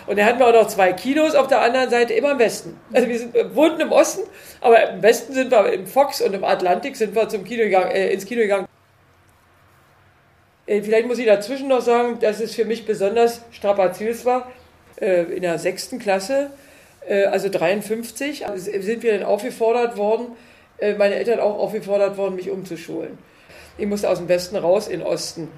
Und 0.07 0.19
dann 0.19 0.27
hatten 0.27 0.39
wir 0.39 0.49
auch 0.49 0.53
noch 0.53 0.69
zwei 0.69 0.93
Kinos 0.93 1.35
auf 1.35 1.47
der 1.47 1.63
anderen 1.63 1.89
Seite, 1.89 2.13
immer 2.13 2.33
im 2.33 2.39
Westen. 2.39 2.79
Also 2.93 3.09
wir, 3.09 3.19
sind, 3.19 3.35
wir 3.35 3.55
wohnten 3.57 3.81
im 3.81 3.93
Osten, 3.93 4.23
aber 4.61 4.91
im 4.91 5.03
Westen 5.03 5.33
sind 5.33 5.51
wir 5.51 5.73
im 5.73 5.87
Fox 5.87 6.21
und 6.21 6.35
im 6.35 6.45
Atlantik 6.45 6.97
sind 6.97 7.15
wir 7.15 7.29
zum 7.29 7.45
Kino 7.45 7.63
gegangen, 7.65 7.91
äh, 7.91 8.11
ins 8.13 8.27
Kino 8.27 8.43
gegangen. 8.43 8.67
Äh, 10.67 10.83
vielleicht 10.83 11.07
muss 11.07 11.19
ich 11.19 11.27
dazwischen 11.27 11.69
noch 11.69 11.81
sagen, 11.81 12.19
dass 12.21 12.41
es 12.41 12.55
für 12.55 12.65
mich 12.65 12.85
besonders 12.85 13.41
strapaziös 13.51 14.25
war, 14.25 14.51
äh, 15.01 15.23
in 15.25 15.43
der 15.43 15.59
sechsten 15.59 15.99
Klasse, 15.99 16.51
äh, 17.09 17.25
also 17.25 17.49
53, 17.49 18.45
sind 18.57 19.03
wir 19.03 19.19
dann 19.19 19.27
aufgefordert 19.27 19.97
worden, 19.97 20.29
äh, 20.79 20.95
meine 20.95 21.17
Eltern 21.17 21.41
auch 21.41 21.59
aufgefordert 21.59 22.17
worden, 22.17 22.37
mich 22.37 22.51
umzuschulen. 22.51 23.19
Ich 23.77 23.87
musste 23.87 24.09
aus 24.09 24.19
dem 24.19 24.29
Westen 24.29 24.57
raus 24.57 24.87
in 24.87 25.01
den 25.01 25.09
Osten. 25.09 25.49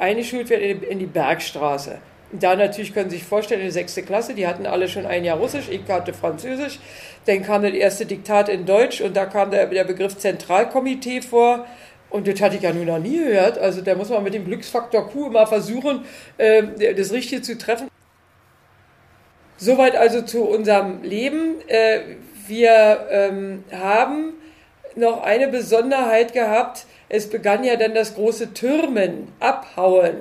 eingeschult 0.00 0.50
werden 0.50 0.82
in 0.82 0.98
die 0.98 1.06
Bergstraße. 1.06 1.98
Da 2.32 2.54
natürlich 2.54 2.94
können 2.94 3.10
Sie 3.10 3.16
sich 3.16 3.26
vorstellen, 3.26 3.60
in 3.60 3.66
der 3.66 3.72
sechste 3.72 4.02
Klasse, 4.02 4.34
die 4.34 4.46
hatten 4.46 4.66
alle 4.66 4.88
schon 4.88 5.04
ein 5.04 5.24
Jahr 5.24 5.38
Russisch, 5.38 5.68
ich 5.68 5.82
hatte 5.88 6.12
Französisch. 6.12 6.78
Dann 7.26 7.42
kam 7.42 7.62
das 7.62 7.72
erste 7.72 8.06
Diktat 8.06 8.48
in 8.48 8.66
Deutsch 8.66 9.00
und 9.00 9.16
da 9.16 9.26
kam 9.26 9.50
der, 9.50 9.66
der 9.66 9.84
Begriff 9.84 10.16
Zentralkomitee 10.16 11.22
vor. 11.22 11.66
Und 12.08 12.26
das 12.26 12.40
hatte 12.40 12.56
ich 12.56 12.62
ja 12.62 12.72
nun 12.72 12.86
noch 12.86 12.98
nie 12.98 13.18
gehört. 13.18 13.58
Also 13.58 13.82
da 13.82 13.94
muss 13.94 14.08
man 14.08 14.22
mit 14.22 14.34
dem 14.34 14.44
Glücksfaktor 14.44 15.08
Q 15.08 15.28
immer 15.28 15.46
versuchen, 15.46 16.04
das 16.38 17.12
Richtige 17.12 17.42
zu 17.42 17.56
treffen. 17.56 17.88
Soweit 19.56 19.94
also 19.94 20.22
zu 20.22 20.44
unserem 20.44 21.02
Leben. 21.02 21.56
Äh, 21.68 22.00
wir 22.48 23.06
ähm, 23.10 23.64
haben 23.70 24.32
noch 24.96 25.22
eine 25.22 25.48
Besonderheit 25.48 26.32
gehabt. 26.32 26.86
Es 27.10 27.28
begann 27.28 27.62
ja 27.62 27.76
dann 27.76 27.94
das 27.94 28.14
große 28.14 28.54
Türmen, 28.54 29.28
Abhauen, 29.38 30.16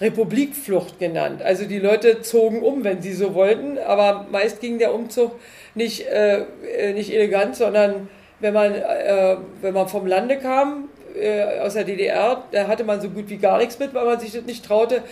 Republikflucht 0.00 0.98
genannt. 0.98 1.42
Also 1.42 1.64
die 1.64 1.78
Leute 1.78 2.22
zogen 2.22 2.62
um, 2.62 2.84
wenn 2.84 3.00
sie 3.02 3.12
so 3.12 3.34
wollten, 3.34 3.78
aber 3.78 4.26
meist 4.30 4.60
ging 4.60 4.78
der 4.78 4.94
Umzug 4.94 5.32
nicht, 5.74 6.06
äh, 6.06 6.44
äh 6.76 6.92
nicht 6.92 7.12
elegant, 7.12 7.56
sondern 7.56 8.08
wenn 8.40 8.52
man, 8.52 8.74
äh, 8.74 9.36
wenn 9.62 9.72
man 9.72 9.88
vom 9.88 10.06
Lande 10.06 10.38
kam, 10.38 10.88
äh, 11.18 11.60
aus 11.60 11.74
der 11.74 11.84
DDR, 11.84 12.44
da 12.52 12.68
hatte 12.68 12.84
man 12.84 13.00
so 13.00 13.08
gut 13.08 13.30
wie 13.30 13.38
gar 13.38 13.58
nichts 13.58 13.78
mit, 13.78 13.94
weil 13.94 14.04
man 14.04 14.20
sich 14.20 14.32
das 14.32 14.44
nicht 14.44 14.64
traute. 14.64 15.02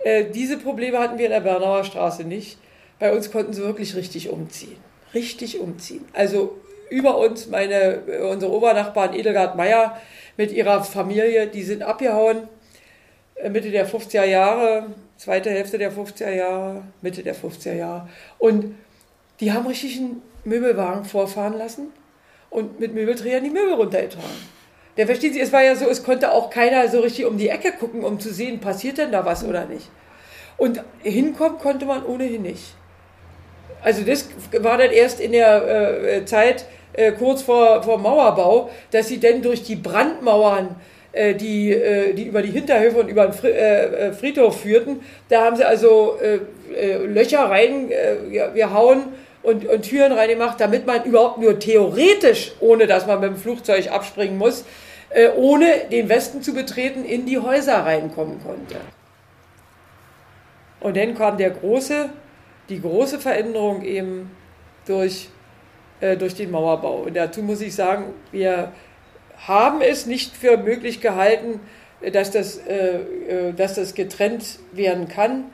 Äh, 0.00 0.26
diese 0.34 0.58
Probleme 0.58 0.98
hatten 0.98 1.16
wir 1.18 1.26
in 1.26 1.32
der 1.32 1.40
Bernauer 1.40 1.84
Straße 1.84 2.24
nicht 2.24 2.58
bei 3.02 3.12
uns 3.12 3.32
konnten 3.32 3.52
sie 3.52 3.62
wirklich 3.62 3.96
richtig 3.96 4.28
umziehen. 4.28 4.76
Richtig 5.12 5.58
umziehen. 5.58 6.04
Also 6.12 6.60
über 6.88 7.18
uns, 7.18 7.48
meine, 7.48 7.98
unsere 8.30 8.52
Obernachbarn 8.52 9.12
Edelgard 9.12 9.56
Meyer 9.56 10.00
mit 10.36 10.52
ihrer 10.52 10.84
Familie, 10.84 11.48
die 11.48 11.64
sind 11.64 11.82
abgehauen. 11.82 12.48
Äh, 13.34 13.50
Mitte 13.50 13.70
der 13.70 13.88
50er 13.88 14.24
Jahre, 14.24 14.86
zweite 15.16 15.50
Hälfte 15.50 15.78
der 15.78 15.92
50er 15.92 16.30
Jahre, 16.30 16.82
Mitte 17.00 17.22
der 17.22 17.34
50er 17.34 17.74
Jahre. 17.74 18.08
Und 18.38 18.74
Die 19.42 19.52
haben 19.52 19.66
richtig 19.66 19.98
einen 19.98 20.22
Möbelwagen 20.44 21.04
vorfahren 21.04 21.58
lassen 21.58 21.92
und 22.48 22.78
mit 22.78 22.94
Möbelträgern 22.94 23.42
die 23.42 23.50
Möbel 23.50 23.74
runtergetragen. 23.74 24.52
Der 24.96 25.06
versteht 25.06 25.32
sich, 25.32 25.42
es 25.42 25.52
war 25.52 25.64
ja 25.64 25.74
so, 25.74 25.88
es 25.88 26.04
konnte 26.04 26.30
auch 26.30 26.48
keiner 26.48 26.86
so 26.88 27.00
richtig 27.00 27.24
um 27.24 27.36
die 27.38 27.48
Ecke 27.48 27.72
gucken, 27.72 28.04
um 28.04 28.20
zu 28.20 28.32
sehen, 28.32 28.60
passiert 28.60 28.98
denn 28.98 29.10
da 29.10 29.24
was 29.24 29.44
oder 29.44 29.64
nicht. 29.64 29.90
Und 30.58 30.84
hinkommen 31.02 31.58
konnte 31.58 31.86
man 31.86 32.06
ohnehin 32.06 32.42
nicht. 32.42 32.74
Also 33.82 34.02
das 34.02 34.28
war 34.60 34.78
dann 34.78 34.92
erst 34.92 35.18
in 35.18 35.32
der 35.32 36.04
äh, 36.04 36.24
Zeit 36.24 36.66
äh, 36.92 37.10
kurz 37.10 37.42
vor, 37.42 37.82
vor 37.82 37.98
Mauerbau, 37.98 38.70
dass 38.92 39.08
sie 39.08 39.18
dann 39.18 39.42
durch 39.42 39.64
die 39.64 39.74
Brandmauern, 39.74 40.76
die, 41.14 41.72
äh, 41.72 42.14
die 42.14 42.24
über 42.24 42.42
die 42.42 42.50
Hinterhöfe 42.50 42.98
und 42.98 43.08
über 43.08 43.26
den 43.26 43.44
äh, 43.44 43.84
äh, 43.84 44.12
Friedhof 44.12 44.60
führten, 44.60 45.00
da 45.28 45.44
haben 45.44 45.56
sie 45.56 45.64
also 45.64 46.18
Löcher 47.06 47.50
reingehauen 47.50 49.08
und, 49.42 49.66
und 49.66 49.82
Türen 49.82 50.12
reingemacht, 50.12 50.58
damit 50.58 50.86
man 50.86 51.04
überhaupt 51.04 51.38
nur 51.38 51.58
theoretisch, 51.58 52.52
ohne 52.60 52.86
dass 52.86 53.06
man 53.06 53.20
mit 53.20 53.30
dem 53.30 53.36
Flugzeug 53.36 53.90
abspringen 53.90 54.38
muss, 54.38 54.64
ohne 55.36 55.66
den 55.90 56.08
Westen 56.08 56.40
zu 56.40 56.54
betreten, 56.54 57.04
in 57.04 57.26
die 57.26 57.38
Häuser 57.38 57.84
reinkommen 57.84 58.42
konnte. 58.42 58.76
Und 60.80 60.96
dann 60.96 61.14
kam 61.14 61.36
der 61.36 61.50
große, 61.50 62.08
die 62.70 62.80
große 62.80 63.18
Veränderung 63.18 63.82
eben 63.82 64.30
durch, 64.86 65.28
äh, 66.00 66.16
durch 66.16 66.34
den 66.34 66.50
Mauerbau. 66.50 67.02
Und 67.02 67.14
dazu 67.14 67.42
muss 67.42 67.60
ich 67.60 67.74
sagen, 67.74 68.14
wir 68.32 68.72
haben 69.46 69.80
es 69.80 70.06
nicht 70.06 70.36
für 70.36 70.56
möglich 70.56 71.00
gehalten, 71.00 71.60
dass 72.12 72.30
das, 72.30 72.58
äh, 72.58 72.96
äh 73.28 73.52
dass 73.52 73.74
das 73.74 73.94
getrennt 73.94 74.58
werden 74.72 75.08
kann. 75.08 75.44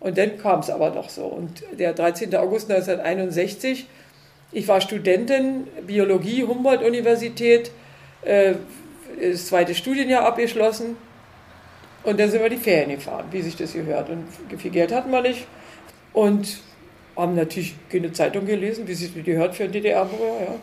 Und 0.00 0.18
dann 0.18 0.38
kam 0.38 0.60
es 0.60 0.70
aber 0.70 0.90
doch 0.90 1.08
so. 1.08 1.24
Und 1.24 1.64
der 1.78 1.92
13. 1.92 2.34
August 2.36 2.70
1961, 2.70 3.86
ich 4.52 4.68
war 4.68 4.80
Studentin, 4.80 5.66
Biologie, 5.86 6.44
Humboldt-Universität, 6.44 7.70
äh, 8.22 8.54
das 9.20 9.46
zweite 9.46 9.74
Studienjahr 9.74 10.24
abgeschlossen 10.26 10.96
und 12.06 12.20
dann 12.20 12.30
sind 12.30 12.40
wir 12.40 12.48
die 12.48 12.56
Ferien 12.56 12.90
gefahren, 12.90 13.26
wie 13.32 13.42
sich 13.42 13.56
das 13.56 13.72
gehört. 13.72 14.08
Und 14.10 14.26
viel 14.60 14.70
Geld 14.70 14.92
hatten 14.92 15.10
wir 15.10 15.22
nicht. 15.22 15.46
Und 16.12 16.58
haben 17.16 17.34
natürlich 17.34 17.74
keine 17.90 18.12
Zeitung 18.12 18.46
gelesen, 18.46 18.86
wie 18.86 18.94
sich 18.94 19.12
das 19.12 19.24
gehört 19.24 19.56
für 19.56 19.64
einen 19.64 19.72
DDR-Bürger. 19.72 20.40
Ja. 20.40 20.54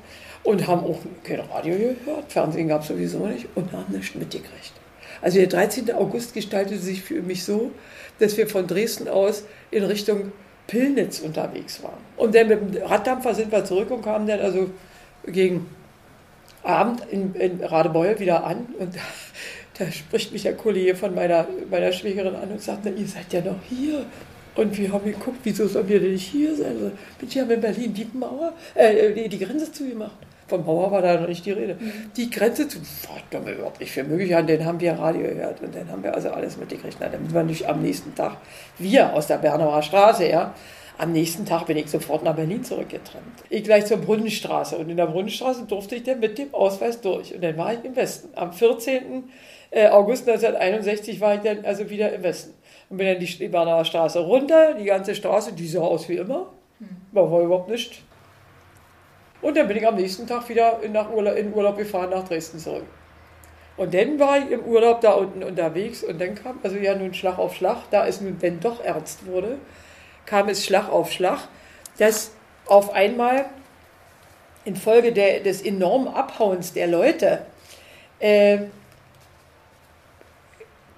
Und 0.43 0.67
haben 0.67 0.83
auch 0.83 0.99
kein 1.23 1.39
Radio 1.39 1.75
gehört. 1.77 2.31
Fernsehen 2.31 2.67
gab 2.67 2.81
es 2.81 2.89
sowieso 2.89 3.25
nicht. 3.25 3.47
Und 3.55 3.71
haben 3.71 3.93
nichts 3.93 4.15
mitgekriegt. 4.15 4.73
Also 5.21 5.37
der 5.37 5.47
13. 5.47 5.91
August 5.93 6.33
gestaltete 6.33 6.79
sich 6.79 7.01
für 7.01 7.21
mich 7.21 7.45
so, 7.45 7.71
dass 8.19 8.35
wir 8.35 8.47
von 8.47 8.67
Dresden 8.67 9.07
aus 9.07 9.43
in 9.71 9.83
Richtung 9.83 10.33
Pillnitz 10.67 11.19
unterwegs 11.19 11.81
waren. 11.81 11.99
Und 12.17 12.35
dann 12.35 12.47
mit 12.47 12.75
dem 12.75 12.83
Raddampfer 12.83 13.33
sind 13.33 13.51
wir 13.51 13.63
zurück 13.63 13.89
und 13.91 14.01
kamen 14.01 14.27
dann 14.27 14.41
also 14.41 14.69
gegen 15.25 15.67
Abend 16.63 17.01
in, 17.09 17.35
in 17.35 17.63
Radebeul 17.63 18.19
wieder 18.19 18.43
an. 18.45 18.67
Und 18.79 18.95
da 19.77 19.91
spricht 19.91 20.31
mich 20.31 20.43
der 20.43 20.55
Kollege 20.55 20.95
von 20.95 21.15
meiner, 21.15 21.47
meiner 21.69 21.91
Schwägerin 21.91 22.35
an 22.35 22.49
und 22.51 22.61
sagt, 22.61 22.81
na, 22.83 22.91
ihr 22.91 23.07
seid 23.07 23.31
ja 23.31 23.41
noch 23.41 23.59
hier. 23.69 24.05
Und 24.55 24.77
wir 24.77 24.91
haben 24.91 25.05
geguckt, 25.05 25.39
wieso 25.43 25.67
sollen 25.67 25.89
wir 25.89 25.99
denn 25.99 26.11
nicht 26.11 26.27
hier 26.27 26.55
sein? 26.55 26.67
Also, 26.67 26.91
Mensch, 27.19 27.35
haben 27.37 27.49
in 27.49 27.61
Berlin 27.61 27.93
die 27.93 28.07
Mauer, 28.13 28.53
äh, 28.75 29.27
die 29.27 29.39
Grenze 29.39 29.71
zugemacht. 29.71 30.17
Von 30.47 30.65
Mauer 30.65 30.91
war 30.91 31.01
da 31.01 31.19
noch 31.19 31.27
nicht 31.27 31.45
die 31.45 31.51
Rede. 31.51 31.75
Mhm. 31.75 32.11
Die 32.15 32.29
Grenze 32.29 32.67
zu, 32.67 32.79
haben 33.33 33.45
wir 33.45 33.53
überhaupt 33.53 33.79
nicht 33.79 33.91
für 33.91 34.03
möglich 34.03 34.35
an, 34.35 34.47
den 34.47 34.65
haben 34.65 34.79
wir 34.79 34.93
Radio 34.93 35.21
gehört 35.21 35.61
und 35.61 35.75
dann 35.75 35.89
haben 35.89 36.03
wir 36.03 36.13
also 36.13 36.29
alles 36.31 36.57
mitgekriegt. 36.57 36.97
Na, 36.99 37.07
dann 37.07 37.23
sind 37.23 37.33
wir 37.33 37.43
nicht 37.43 37.67
am 37.67 37.81
nächsten 37.81 38.13
Tag, 38.15 38.37
wir 38.77 39.13
aus 39.13 39.27
der 39.27 39.37
Bernauer 39.37 39.81
Straße, 39.81 40.27
ja, 40.29 40.53
am 40.97 41.11
nächsten 41.11 41.45
Tag 41.45 41.65
bin 41.65 41.77
ich 41.77 41.89
sofort 41.89 42.23
nach 42.23 42.35
Berlin 42.35 42.63
zurückgetrennt. 42.63 43.25
Ich 43.49 43.63
gleich 43.63 43.85
zur 43.85 43.97
Brunnenstraße 43.97 44.77
und 44.77 44.89
in 44.89 44.97
der 44.97 45.07
Brunnenstraße 45.07 45.63
durfte 45.63 45.95
ich 45.95 46.03
dann 46.03 46.19
mit 46.19 46.37
dem 46.37 46.53
Ausweis 46.53 47.01
durch 47.01 47.33
und 47.33 47.43
dann 47.43 47.57
war 47.57 47.73
ich 47.73 47.83
im 47.83 47.95
Westen. 47.95 48.29
Am 48.35 48.53
14. 48.53 49.23
Äh, 49.71 49.87
August 49.87 50.27
1961 50.27 51.19
war 51.19 51.35
ich 51.35 51.41
dann 51.41 51.65
also 51.65 51.89
wieder 51.89 52.13
im 52.13 52.21
Westen. 52.21 52.53
Und 52.89 52.97
bin 52.97 53.07
dann 53.07 53.19
die 53.19 53.47
Bernauer 53.47 53.85
Straße 53.85 54.19
runter, 54.19 54.75
die 54.75 54.85
ganze 54.85 55.15
Straße, 55.15 55.53
die 55.53 55.67
sah 55.67 55.81
aus 55.81 56.07
wie 56.09 56.17
immer. 56.17 56.47
War, 57.11 57.31
war 57.31 57.41
überhaupt 57.41 57.69
nicht. 57.69 58.03
Und 59.43 59.57
dann 59.57 59.67
bin 59.67 59.75
ich 59.75 59.85
am 59.85 59.95
nächsten 59.95 60.25
Tag 60.25 60.47
wieder 60.47 60.81
in, 60.81 60.93
nach 60.93 61.11
Urlaub, 61.11 61.35
in 61.35 61.53
Urlaub 61.53 61.77
gefahren 61.77 62.09
nach 62.09 62.25
Dresden 62.25 62.59
zurück. 62.59 62.85
Und 63.75 63.93
dann 63.93 64.17
war 64.17 64.37
ich 64.37 64.49
im 64.49 64.61
Urlaub 64.61 65.01
da 65.01 65.11
unten 65.11 65.43
unterwegs 65.43 66.03
und 66.03 66.21
dann 66.21 66.33
kam, 66.33 66.59
also 66.63 66.77
ja 66.77 66.95
nun 66.95 67.13
Schlag 67.13 67.37
auf 67.37 67.55
Schlag, 67.55 67.89
da 67.91 68.07
es 68.07 68.21
nun 68.21 68.37
wenn 68.39 68.59
doch 68.61 68.83
ernst 68.83 69.25
wurde, 69.25 69.57
kam 70.25 70.47
es 70.47 70.65
Schlag 70.65 70.89
auf 70.89 71.11
Schlag, 71.11 71.39
dass 71.97 72.31
auf 72.67 72.93
einmal 72.93 73.45
infolge 74.63 75.11
der, 75.11 75.41
des 75.41 75.61
enormen 75.61 76.07
Abhauens 76.07 76.71
der 76.71 76.87
Leute 76.87 77.45
äh, 78.19 78.59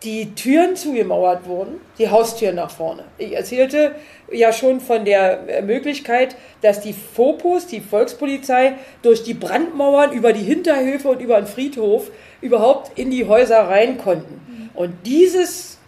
die 0.04 0.36
Türen 0.36 0.75
zugemauert 0.75 1.48
wurden, 1.48 1.82
die 1.98 2.10
Haustüren 2.10 2.56
nach 2.56 2.70
vorne. 2.70 3.04
Ich 3.18 3.34
erzählte 3.34 3.96
ja 4.32 4.52
schon 4.52 4.80
von 4.80 5.06
der 5.06 5.64
Möglichkeit, 5.64 6.36
dass 6.62 6.82
die 6.82 6.94
Fopus, 6.94 7.66
die 7.68 7.82
Volkspolizei, 7.82 8.74
durch 9.02 9.24
die 9.24 9.34
Brandmauern 9.34 10.12
über 10.12 10.34
die 10.34 10.44
Hinterhöfe 10.44 11.10
und 11.10 11.22
über 11.22 11.38
den 11.38 11.48
Friedhof 11.48 12.12
überhaupt 12.42 12.98
in 12.98 13.10
die 13.10 13.25
Häuser 13.25 13.68
rein 13.68 13.98
konnten. 13.98 14.70
Und 14.74 14.94
dieses, 15.06 15.80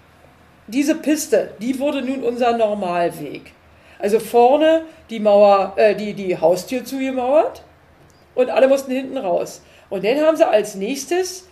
diese 0.67 0.95
Piste, 0.95 1.51
die 1.61 1.79
wurde 1.79 2.01
nun 2.01 2.23
unser 2.23 2.57
Normalweg. 2.57 3.51
Also 3.99 4.19
vorne 4.19 4.83
die 5.09 5.19
Mauer, 5.19 5.73
äh, 5.75 5.95
die, 5.95 6.13
die 6.13 6.37
Haustür 6.37 6.85
zugemauert 6.85 7.63
und 8.35 8.49
alle 8.49 8.67
mussten 8.67 8.91
hinten 8.91 9.17
raus. 9.17 9.61
Und 9.89 10.05
dann 10.05 10.21
haben 10.21 10.37
sie 10.37 10.47
als 10.47 10.75
nächstes 10.75 11.47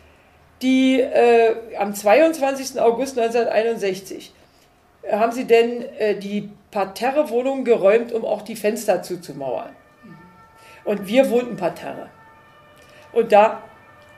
die 0.62 1.02
äh, 1.02 1.56
am 1.78 1.94
22. 1.94 2.80
August 2.80 3.18
1961 3.18 4.34
äh, 5.04 5.16
haben 5.16 5.32
sie 5.32 5.46
denn 5.46 5.84
äh, 5.98 6.16
die 6.16 6.50
Parterre-Wohnung 6.72 7.64
geräumt, 7.64 8.12
um 8.12 8.26
auch 8.26 8.42
die 8.42 8.56
Fenster 8.56 9.02
zuzumauern. 9.02 9.76
Und 10.84 11.08
wir 11.08 11.30
wohnten 11.30 11.56
Parterre. 11.56 12.10
Und 13.12 13.32
da 13.32 13.62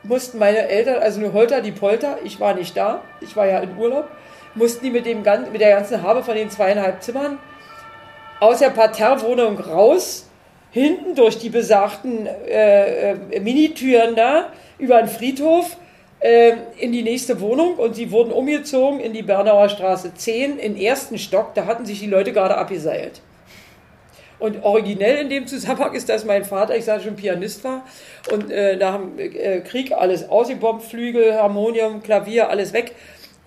mussten 0.04 0.38
meine 0.38 0.68
Eltern, 0.68 1.02
also 1.02 1.20
nur 1.20 1.34
Holter 1.34 1.62
die 1.62 1.72
Polter, 1.72 2.18
ich 2.24 2.40
war 2.40 2.54
nicht 2.54 2.76
da, 2.76 3.02
ich 3.22 3.36
war 3.36 3.46
ja 3.46 3.60
in 3.60 3.78
Urlaub, 3.78 4.08
mussten 4.56 4.86
die 4.86 4.92
mit, 4.92 5.06
dem, 5.06 5.24
mit 5.52 5.62
der 5.62 5.76
ganzen 5.76 6.02
Habe 6.02 6.24
von 6.24 6.36
den 6.36 6.50
zweieinhalb 6.50 7.02
Zimmern 7.04 7.38
aus 8.40 8.60
der 8.60 8.70
Parterre-Wohnung 8.70 9.60
raus, 9.60 10.30
hinten 10.72 11.16
durch 11.16 11.38
die 11.40 11.50
besagten 11.50 12.28
äh, 12.28 13.12
äh 13.12 13.40
Minitüren 13.40 14.16
da, 14.16 14.52
über 14.78 14.98
den 14.98 15.08
Friedhof, 15.08 15.78
in 16.20 16.92
die 16.92 17.04
nächste 17.04 17.40
Wohnung 17.42 17.76
und 17.76 17.96
sie 17.96 18.10
wurden 18.10 18.32
umgezogen 18.32 19.00
in 19.00 19.14
die 19.14 19.22
Bernauer 19.22 19.70
Straße 19.70 20.16
10, 20.16 20.58
im 20.58 20.76
ersten 20.76 21.20
Stock. 21.20 21.54
Da 21.54 21.68
hatten 21.68 21.86
sich 21.86 22.00
die 22.00 22.08
Leute 22.08 22.34
gerade 22.34 22.58
abgeseilt. 22.58 23.22
Und 24.40 24.64
originell 24.64 25.18
in 25.18 25.30
dem 25.30 25.48
Zusammenhang 25.48 25.94
ist, 25.94 26.10
dass 26.10 26.24
mein 26.24 26.46
Vater, 26.46 26.76
ich 26.76 26.86
sage 26.86 27.04
schon, 27.04 27.16
Pianist 27.16 27.64
war 27.64 27.86
und 28.32 28.52
äh, 28.52 28.76
nach 28.76 28.98
dem 28.98 29.18
äh, 29.18 29.62
Krieg 29.62 29.92
alles 29.92 30.30
ausgebombt, 30.30 30.84
Flügel, 30.84 31.34
Harmonium, 31.34 32.04
Klavier, 32.04 32.50
alles 32.50 32.72
weg. 32.74 32.94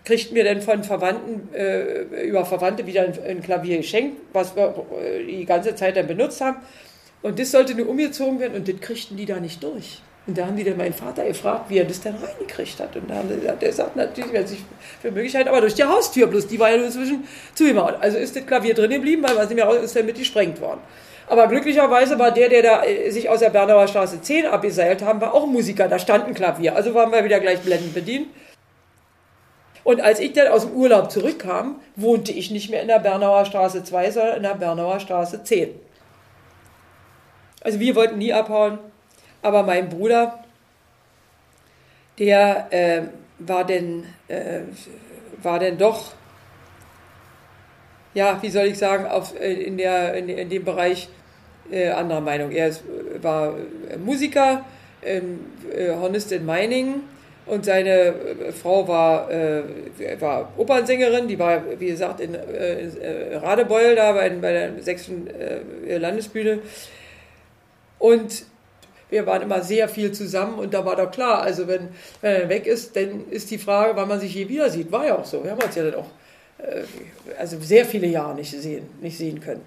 Kriegten 0.04 0.34
wir 0.34 0.44
dann 0.44 0.62
von 0.62 0.82
Verwandten, 0.82 1.54
äh, 1.54 2.24
über 2.24 2.44
Verwandte 2.44 2.86
wieder 2.86 3.02
ein, 3.02 3.12
ein, 3.24 3.42
Klavier 3.42 3.76
geschenkt, 3.76 4.20
was 4.32 4.56
wir 4.56 4.74
äh, 5.00 5.24
die 5.24 5.44
ganze 5.44 5.74
Zeit 5.76 5.96
dann 5.96 6.08
benutzt 6.08 6.40
haben. 6.40 6.56
Und 7.22 7.38
das 7.38 7.52
sollte 7.52 7.74
nur 7.74 7.88
umgezogen 7.88 8.40
werden 8.40 8.54
und 8.54 8.66
das 8.66 8.80
kriegten 8.80 9.16
die 9.16 9.26
da 9.26 9.38
nicht 9.38 9.62
durch. 9.62 10.00
Und 10.30 10.38
da 10.38 10.46
haben 10.46 10.54
die 10.54 10.62
dann 10.62 10.76
meinen 10.76 10.94
Vater 10.94 11.24
gefragt, 11.24 11.64
wie 11.70 11.78
er 11.78 11.84
das 11.84 12.02
denn 12.02 12.14
reingekriegt 12.14 12.78
hat. 12.78 12.94
Und 12.94 13.10
da 13.10 13.16
haben 13.16 13.28
sie 13.28 13.40
gesagt, 13.40 13.74
sagt 13.74 13.96
natürlich, 13.96 14.30
wer 14.30 14.46
sich 14.46 14.60
für 15.02 15.10
Möglichkeit, 15.10 15.48
aber 15.48 15.60
durch 15.60 15.74
die 15.74 15.82
Haustür, 15.82 16.28
bloß 16.28 16.46
die 16.46 16.60
war 16.60 16.70
ja 16.70 16.76
nur 16.76 16.86
inzwischen 16.86 17.26
zugemacht. 17.52 17.96
Also 18.00 18.16
ist 18.16 18.36
das 18.36 18.46
Klavier 18.46 18.74
drin 18.74 18.90
geblieben, 18.90 19.24
weil 19.24 19.34
was 19.34 19.48
nicht 19.48 19.56
mehr 19.56 19.64
raus 19.64 19.78
ist, 19.82 19.96
damit 19.96 20.16
gesprengt 20.16 20.60
worden. 20.60 20.78
Aber 21.26 21.48
glücklicherweise 21.48 22.16
war 22.20 22.30
der, 22.30 22.48
der 22.48 22.62
da 22.62 22.84
äh, 22.84 23.10
sich 23.10 23.28
aus 23.28 23.40
der 23.40 23.50
Bernauer 23.50 23.88
Straße 23.88 24.22
10 24.22 24.46
abgeseilt 24.46 25.02
haben, 25.02 25.20
war 25.20 25.34
auch 25.34 25.48
Musiker, 25.48 25.88
da 25.88 25.98
stand 25.98 26.28
ein 26.28 26.34
Klavier. 26.34 26.76
Also 26.76 26.94
waren 26.94 27.10
wir 27.10 27.24
wieder 27.24 27.40
gleich 27.40 27.58
blendend 27.58 27.92
bedient. 27.92 28.28
Und 29.82 30.00
als 30.00 30.20
ich 30.20 30.32
dann 30.32 30.46
aus 30.46 30.62
dem 30.62 30.76
Urlaub 30.76 31.10
zurückkam, 31.10 31.80
wohnte 31.96 32.30
ich 32.30 32.52
nicht 32.52 32.70
mehr 32.70 32.82
in 32.82 32.86
der 32.88 33.00
Bernauer 33.00 33.46
Straße 33.46 33.82
2, 33.82 34.12
sondern 34.12 34.36
in 34.36 34.42
der 34.44 34.54
Bernauer 34.54 35.00
Straße 35.00 35.42
10. 35.42 35.70
Also 37.62 37.80
wir 37.80 37.96
wollten 37.96 38.18
nie 38.18 38.32
abhauen. 38.32 38.78
Aber 39.42 39.62
mein 39.62 39.88
Bruder, 39.88 40.44
der 42.18 42.66
äh, 42.70 43.02
war 43.38 43.64
denn, 43.64 44.04
äh, 44.28 44.60
war 45.42 45.58
denn 45.58 45.78
doch, 45.78 46.12
ja, 48.12 48.38
wie 48.42 48.50
soll 48.50 48.66
ich 48.66 48.78
sagen, 48.78 49.06
auf, 49.06 49.38
äh, 49.40 49.52
in, 49.52 49.78
der, 49.78 50.14
in, 50.14 50.28
in 50.28 50.50
dem 50.50 50.64
Bereich 50.64 51.08
äh, 51.70 51.88
anderer 51.88 52.20
Meinung. 52.20 52.50
Er 52.50 52.68
ist, 52.68 52.82
war 53.22 53.54
Musiker, 54.04 54.64
ähm, 55.02 55.40
Hornist 56.00 56.30
in 56.32 56.44
Meiningen 56.44 57.02
Und 57.46 57.64
seine 57.64 57.90
äh, 57.90 58.52
Frau 58.52 58.86
war, 58.86 59.30
äh, 59.30 59.62
war 60.20 60.52
Opernsängerin, 60.56 61.26
die 61.26 61.38
war, 61.38 61.62
wie 61.80 61.86
gesagt, 61.86 62.20
in, 62.20 62.34
äh, 62.34 63.36
Radebeul, 63.36 63.96
da 63.96 64.12
bei, 64.12 64.28
bei 64.30 64.52
der 64.52 64.82
sächsischen 64.82 65.26
äh, 65.26 65.98
Landesbühne. 65.98 66.60
Und 67.98 68.44
wir 69.10 69.26
waren 69.26 69.42
immer 69.42 69.62
sehr 69.62 69.88
viel 69.88 70.12
zusammen 70.12 70.58
und 70.58 70.72
da 70.72 70.84
war 70.84 70.96
doch 70.96 71.10
klar, 71.10 71.42
also 71.42 71.68
wenn, 71.68 71.88
wenn 72.20 72.42
er 72.42 72.48
weg 72.48 72.66
ist, 72.66 72.96
dann 72.96 73.28
ist 73.30 73.50
die 73.50 73.58
Frage, 73.58 73.96
wann 73.96 74.08
man 74.08 74.20
sich 74.20 74.34
je 74.34 74.48
wieder 74.48 74.70
sieht. 74.70 74.90
War 74.90 75.06
ja 75.06 75.18
auch 75.18 75.24
so. 75.24 75.44
Wir 75.44 75.50
haben 75.50 75.62
uns 75.62 75.74
ja 75.74 75.84
dann 75.84 75.94
auch 75.96 76.08
äh, 76.58 76.82
also 77.38 77.58
sehr 77.60 77.84
viele 77.84 78.06
Jahre 78.06 78.34
nicht 78.34 78.50
sehen, 78.50 78.88
nicht 79.00 79.18
sehen 79.18 79.40
können. 79.40 79.62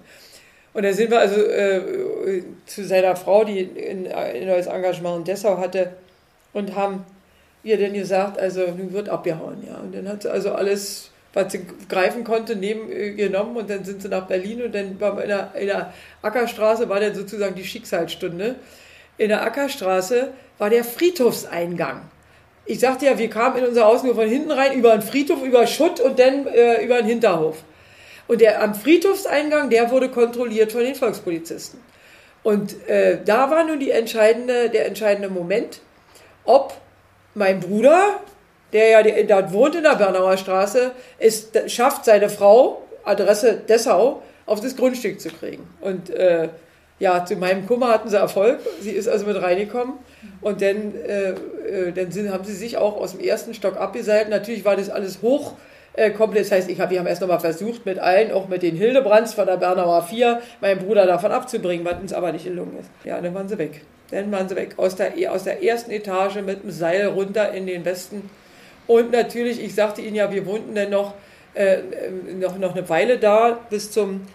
Und 0.72 0.82
dann 0.82 0.92
sind 0.92 1.10
wir 1.10 1.20
also 1.20 1.40
äh, 1.40 2.42
zu 2.66 2.84
seiner 2.84 3.14
Frau, 3.14 3.44
die 3.44 3.60
ein, 3.60 4.10
ein 4.12 4.46
neues 4.46 4.66
Engagement 4.66 5.18
in 5.18 5.24
Dessau 5.24 5.58
hatte, 5.58 5.90
und 6.54 6.74
haben 6.74 7.04
ihr 7.62 7.78
dann 7.78 7.92
gesagt, 7.92 8.38
also 8.38 8.62
nun 8.68 8.92
wird 8.92 9.08
abgehauen, 9.08 9.62
ja. 9.66 9.76
Und 9.76 9.94
dann 9.94 10.08
hat 10.08 10.22
sie 10.22 10.30
also 10.30 10.52
alles, 10.52 11.10
was 11.34 11.52
sie 11.52 11.66
greifen 11.88 12.24
konnte, 12.24 12.56
neben 12.56 12.90
äh, 12.90 13.12
genommen 13.12 13.56
und 13.56 13.68
dann 13.68 13.84
sind 13.84 14.00
sie 14.00 14.08
nach 14.08 14.26
Berlin 14.26 14.62
und 14.62 14.74
dann 14.74 14.98
war 15.00 15.20
in 15.20 15.28
der, 15.28 15.54
in 15.54 15.66
der 15.66 15.92
Ackerstraße 16.22 16.88
war 16.88 17.00
dann 17.00 17.14
sozusagen 17.14 17.54
die 17.54 17.64
Schicksalsstunde. 17.64 18.56
In 19.16 19.28
der 19.28 19.42
Ackerstraße 19.42 20.32
war 20.58 20.70
der 20.70 20.84
Friedhofseingang. 20.84 22.02
Ich 22.66 22.80
sagte 22.80 23.06
ja, 23.06 23.18
wir 23.18 23.28
kamen 23.28 23.58
in 23.58 23.66
unser 23.66 23.84
Haus 23.84 24.02
nur 24.02 24.14
von 24.14 24.28
hinten 24.28 24.50
rein, 24.50 24.72
über 24.72 24.92
einen 24.92 25.02
Friedhof, 25.02 25.42
über 25.42 25.66
Schutt 25.66 26.00
und 26.00 26.18
dann 26.18 26.46
äh, 26.46 26.82
über 26.82 26.96
einen 26.96 27.06
Hinterhof. 27.06 27.62
Und 28.26 28.40
der 28.40 28.62
am 28.62 28.74
Friedhofseingang, 28.74 29.68
der 29.68 29.90
wurde 29.90 30.08
kontrolliert 30.08 30.72
von 30.72 30.80
den 30.80 30.94
Volkspolizisten. 30.94 31.78
Und 32.42 32.88
äh, 32.88 33.18
da 33.24 33.50
war 33.50 33.64
nun 33.64 33.80
die 33.80 33.90
entscheidende, 33.90 34.70
der 34.70 34.86
entscheidende 34.86 35.28
Moment, 35.28 35.80
ob 36.44 36.74
mein 37.34 37.60
Bruder, 37.60 38.20
der 38.72 38.88
ja 38.88 39.02
die, 39.02 39.26
dort 39.26 39.52
wohnt 39.52 39.74
in 39.74 39.82
der 39.82 39.96
Bernauer 39.96 40.36
Straße, 40.36 40.92
es 41.18 41.50
schafft, 41.66 42.06
seine 42.06 42.28
Frau, 42.28 42.82
Adresse 43.04 43.60
Dessau, 43.68 44.22
auf 44.46 44.60
das 44.60 44.76
Grundstück 44.76 45.20
zu 45.20 45.28
kriegen. 45.28 45.66
Und 45.80 46.10
äh, 46.10 46.48
ja, 46.98 47.24
zu 47.24 47.36
meinem 47.36 47.66
Kummer 47.66 47.88
hatten 47.88 48.08
sie 48.08 48.16
Erfolg. 48.16 48.60
Sie 48.80 48.92
ist 48.92 49.08
also 49.08 49.26
mit 49.26 49.40
reingekommen. 49.40 49.94
Und 50.40 50.62
dann, 50.62 50.94
äh, 50.94 51.30
äh, 51.30 51.92
dann 51.92 52.12
sind, 52.12 52.30
haben 52.30 52.44
sie 52.44 52.54
sich 52.54 52.76
auch 52.76 52.96
aus 52.96 53.12
dem 53.12 53.20
ersten 53.20 53.54
Stock 53.54 53.76
abgeseilt. 53.76 54.28
Natürlich 54.28 54.64
war 54.64 54.76
das 54.76 54.90
alles 54.90 55.20
hoch 55.20 55.54
äh, 55.94 56.10
komplett. 56.10 56.44
Das 56.44 56.52
heißt, 56.52 56.70
ich 56.70 56.80
hab, 56.80 56.90
wir 56.90 57.00
haben 57.00 57.06
erst 57.06 57.20
nochmal 57.20 57.40
versucht, 57.40 57.84
mit 57.84 57.98
allen, 57.98 58.30
auch 58.30 58.48
mit 58.48 58.62
den 58.62 58.76
Hildebrands 58.76 59.34
von 59.34 59.46
der 59.46 59.56
Bernauer 59.56 60.02
4, 60.02 60.40
meinen 60.60 60.80
Bruder 60.80 61.06
davon 61.06 61.32
abzubringen, 61.32 61.84
was 61.84 61.98
uns 62.00 62.12
aber 62.12 62.30
nicht 62.32 62.44
gelungen 62.44 62.78
ist. 62.80 62.90
Ja, 63.04 63.20
dann 63.20 63.34
waren 63.34 63.48
sie 63.48 63.58
weg. 63.58 63.82
Dann 64.10 64.30
waren 64.30 64.48
sie 64.48 64.54
weg 64.54 64.74
aus 64.76 64.94
der, 64.94 65.12
aus 65.32 65.44
der 65.44 65.62
ersten 65.64 65.90
Etage 65.90 66.36
mit 66.36 66.62
dem 66.62 66.70
Seil 66.70 67.06
runter 67.06 67.52
in 67.52 67.66
den 67.66 67.84
Westen. 67.84 68.30
Und 68.86 69.10
natürlich, 69.12 69.62
ich 69.62 69.74
sagte 69.74 70.02
Ihnen 70.02 70.14
ja, 70.14 70.30
wir 70.30 70.46
wohnten 70.46 70.74
dann 70.74 70.90
noch, 70.90 71.14
äh, 71.54 71.78
noch, 72.38 72.58
noch 72.58 72.76
eine 72.76 72.88
Weile 72.88 73.18
da, 73.18 73.58
bis 73.70 73.90
zum 73.90 74.26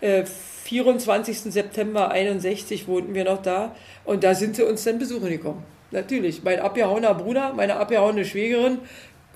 äh, 0.00 0.24
24. 0.66 1.52
September 1.52 2.10
61 2.10 2.88
wohnten 2.88 3.14
wir 3.14 3.24
noch 3.24 3.40
da. 3.40 3.74
Und 4.04 4.24
da 4.24 4.34
sind 4.34 4.56
sie 4.56 4.64
uns 4.64 4.84
dann 4.84 4.98
besuchen 4.98 5.28
gekommen. 5.28 5.64
Natürlich, 5.92 6.42
mein 6.42 6.58
abgehauener 6.58 7.14
Bruder, 7.14 7.52
meine 7.54 7.76
abgehauene 7.76 8.24
Schwägerin 8.24 8.78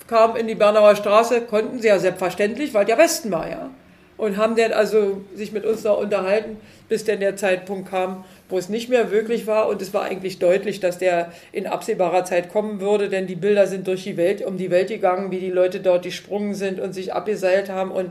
kamen 0.09 0.35
in 0.35 0.49
die 0.49 0.57
Bernauer 0.57 0.97
Straße, 0.97 1.43
konnten 1.43 1.79
sie 1.79 1.87
ja 1.87 1.99
selbstverständlich, 2.01 2.75
weil 2.75 2.85
der 2.85 2.99
Westen 2.99 3.31
war 3.31 3.49
ja. 3.49 3.71
Und 4.17 4.37
haben 4.37 4.57
dann 4.57 4.73
also 4.73 5.23
sich 5.35 5.53
mit 5.53 5.65
uns 5.65 5.85
noch 5.85 5.99
unterhalten, 5.99 6.59
bis 6.89 7.05
dann 7.05 7.21
der 7.21 7.37
Zeitpunkt 7.37 7.89
kam, 7.89 8.25
wo 8.51 8.59
es 8.59 8.69
nicht 8.69 8.91
mehr 8.91 9.11
wirklich 9.11 9.47
war. 9.47 9.69
Und 9.69 9.81
es 9.81 9.95
war 9.95 10.03
eigentlich 10.03 10.39
deutlich, 10.41 10.81
dass 10.81 10.99
der 10.99 11.33
in 11.53 11.67
absehbarer 11.67 12.25
Zeit 12.25 12.51
kommen 12.51 12.81
würde, 12.81 13.09
denn 13.09 13.27
die 13.29 13.37
Bilder 13.37 13.67
sind 13.67 13.87
durch 13.87 14.03
die 14.03 14.17
Welt, 14.17 14.45
um 14.45 14.59
die 14.59 14.71
Welt 14.71 14.89
gegangen, 14.89 15.31
wie 15.31 15.39
die 15.39 15.51
Leute 15.51 15.81
dort 15.81 16.03
gesprungen 16.03 16.55
sind 16.55 16.81
und 16.81 16.93
sich 16.93 17.15
abgeseilt 17.15 17.71
haben 17.71 17.93
und, 17.93 18.11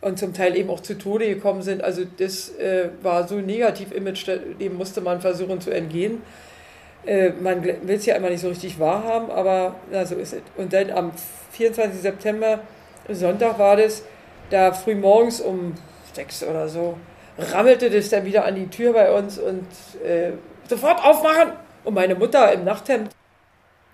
und 0.00 0.18
zum 0.18 0.32
Teil 0.32 0.56
eben 0.56 0.70
auch 0.70 0.80
zu 0.80 0.96
Tode 0.96 1.26
gekommen 1.26 1.62
sind. 1.62 1.82
Also 1.82 2.02
das 2.18 2.56
äh, 2.56 2.88
war 3.02 3.28
so 3.28 3.36
ein 3.36 3.46
Negativ-Image, 3.46 4.28
dem 4.58 4.76
musste 4.76 5.00
man 5.00 5.20
versuchen 5.20 5.60
zu 5.60 5.70
entgehen. 5.70 6.22
Äh, 7.06 7.30
man 7.40 7.62
will 7.62 7.78
es 7.88 8.06
ja 8.06 8.16
immer 8.16 8.30
nicht 8.30 8.40
so 8.40 8.48
richtig 8.48 8.78
wahrhaben, 8.78 9.30
aber 9.30 9.76
na, 9.90 10.04
so 10.04 10.14
ist 10.16 10.32
es. 10.32 10.42
Und 10.56 10.72
dann 10.72 10.90
am 10.90 11.12
24. 11.52 12.00
September, 12.00 12.60
Sonntag 13.08 13.58
war 13.58 13.76
das, 13.76 14.02
da 14.50 14.72
früh 14.72 14.94
morgens 14.94 15.40
um 15.40 15.74
sechs 16.12 16.42
oder 16.42 16.68
so, 16.68 16.96
rammelte 17.38 17.90
das 17.90 18.08
dann 18.10 18.24
wieder 18.24 18.44
an 18.44 18.54
die 18.54 18.68
Tür 18.68 18.92
bei 18.92 19.12
uns 19.12 19.38
und 19.38 19.66
äh, 20.04 20.32
sofort 20.68 21.04
aufmachen. 21.04 21.52
Und 21.84 21.94
meine 21.94 22.14
Mutter 22.14 22.52
im 22.52 22.64
Nachthemd 22.64 23.10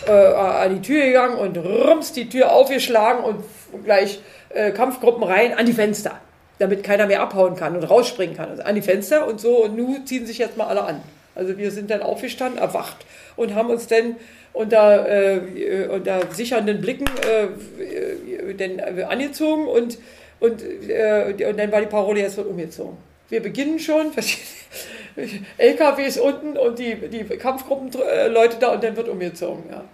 äh, 0.07 0.11
an 0.11 0.75
die 0.75 0.83
Tür 0.83 1.05
gegangen 1.05 1.39
und 1.39 1.57
rums 1.57 2.13
die 2.13 2.29
Tür 2.29 2.53
aufgeschlagen 2.53 3.25
und 3.25 3.45
gleich 3.85 4.21
äh, 4.51 4.71
Kampfgruppen 4.73 5.23
rein 5.23 5.55
an 5.55 5.67
die 5.67 5.73
Fenster, 5.73 6.21
damit 6.59 6.83
keiner 6.83 7.07
mehr 7.07 7.21
abhauen 7.23 7.57
kann 7.57 7.77
und 7.77 7.85
rausspringen 7.85 8.37
kann. 8.37 8.51
Also 8.51 8.63
an 8.63 8.75
die 8.75 8.83
Fenster 8.83 9.27
und 9.27 9.41
so 9.41 9.65
und 9.65 9.77
nun 9.77 10.07
ziehen 10.07 10.27
sich 10.27 10.39
jetzt 10.39 10.57
mal 10.57 10.67
alle 10.67 10.83
an. 10.83 11.01
Also 11.35 11.59
wir 11.59 11.71
sind 11.71 11.91
dann 11.91 12.03
aufgestanden, 12.03 12.59
erwacht 12.59 13.05
und 13.37 13.55
haben 13.55 13.71
uns 13.71 13.87
dann 13.87 14.17
unter, 14.53 15.09
äh, 15.09 15.87
unter 15.89 16.21
sichernden 16.33 16.81
Blicken 16.81 17.07
äh, 17.29 17.45
äh 17.45 18.55
denn, 18.55 18.79
äh, 18.79 19.03
angezogen 19.03 19.67
und, 19.67 19.99
und, 20.41 20.63
äh, 20.63 21.35
und 21.49 21.59
dann 21.59 21.71
war 21.71 21.81
die 21.81 21.89
Parole, 21.89 22.21
jetzt 22.21 22.39
wird 22.39 22.47
umgezogen. 22.47 22.97
Wir 23.29 23.43
beginnen 23.43 23.79
schon, 23.79 24.13
LKWs 25.59 26.19
unten 26.19 26.57
und 26.57 26.79
die, 26.79 26.95
die 27.09 27.25
Kampfgruppenleute 27.25 28.59
da 28.61 28.73
und 28.73 28.85
dann 28.85 28.97
wird 28.97 29.09
umgezogen. 29.09 29.65
Ja. 29.71 29.85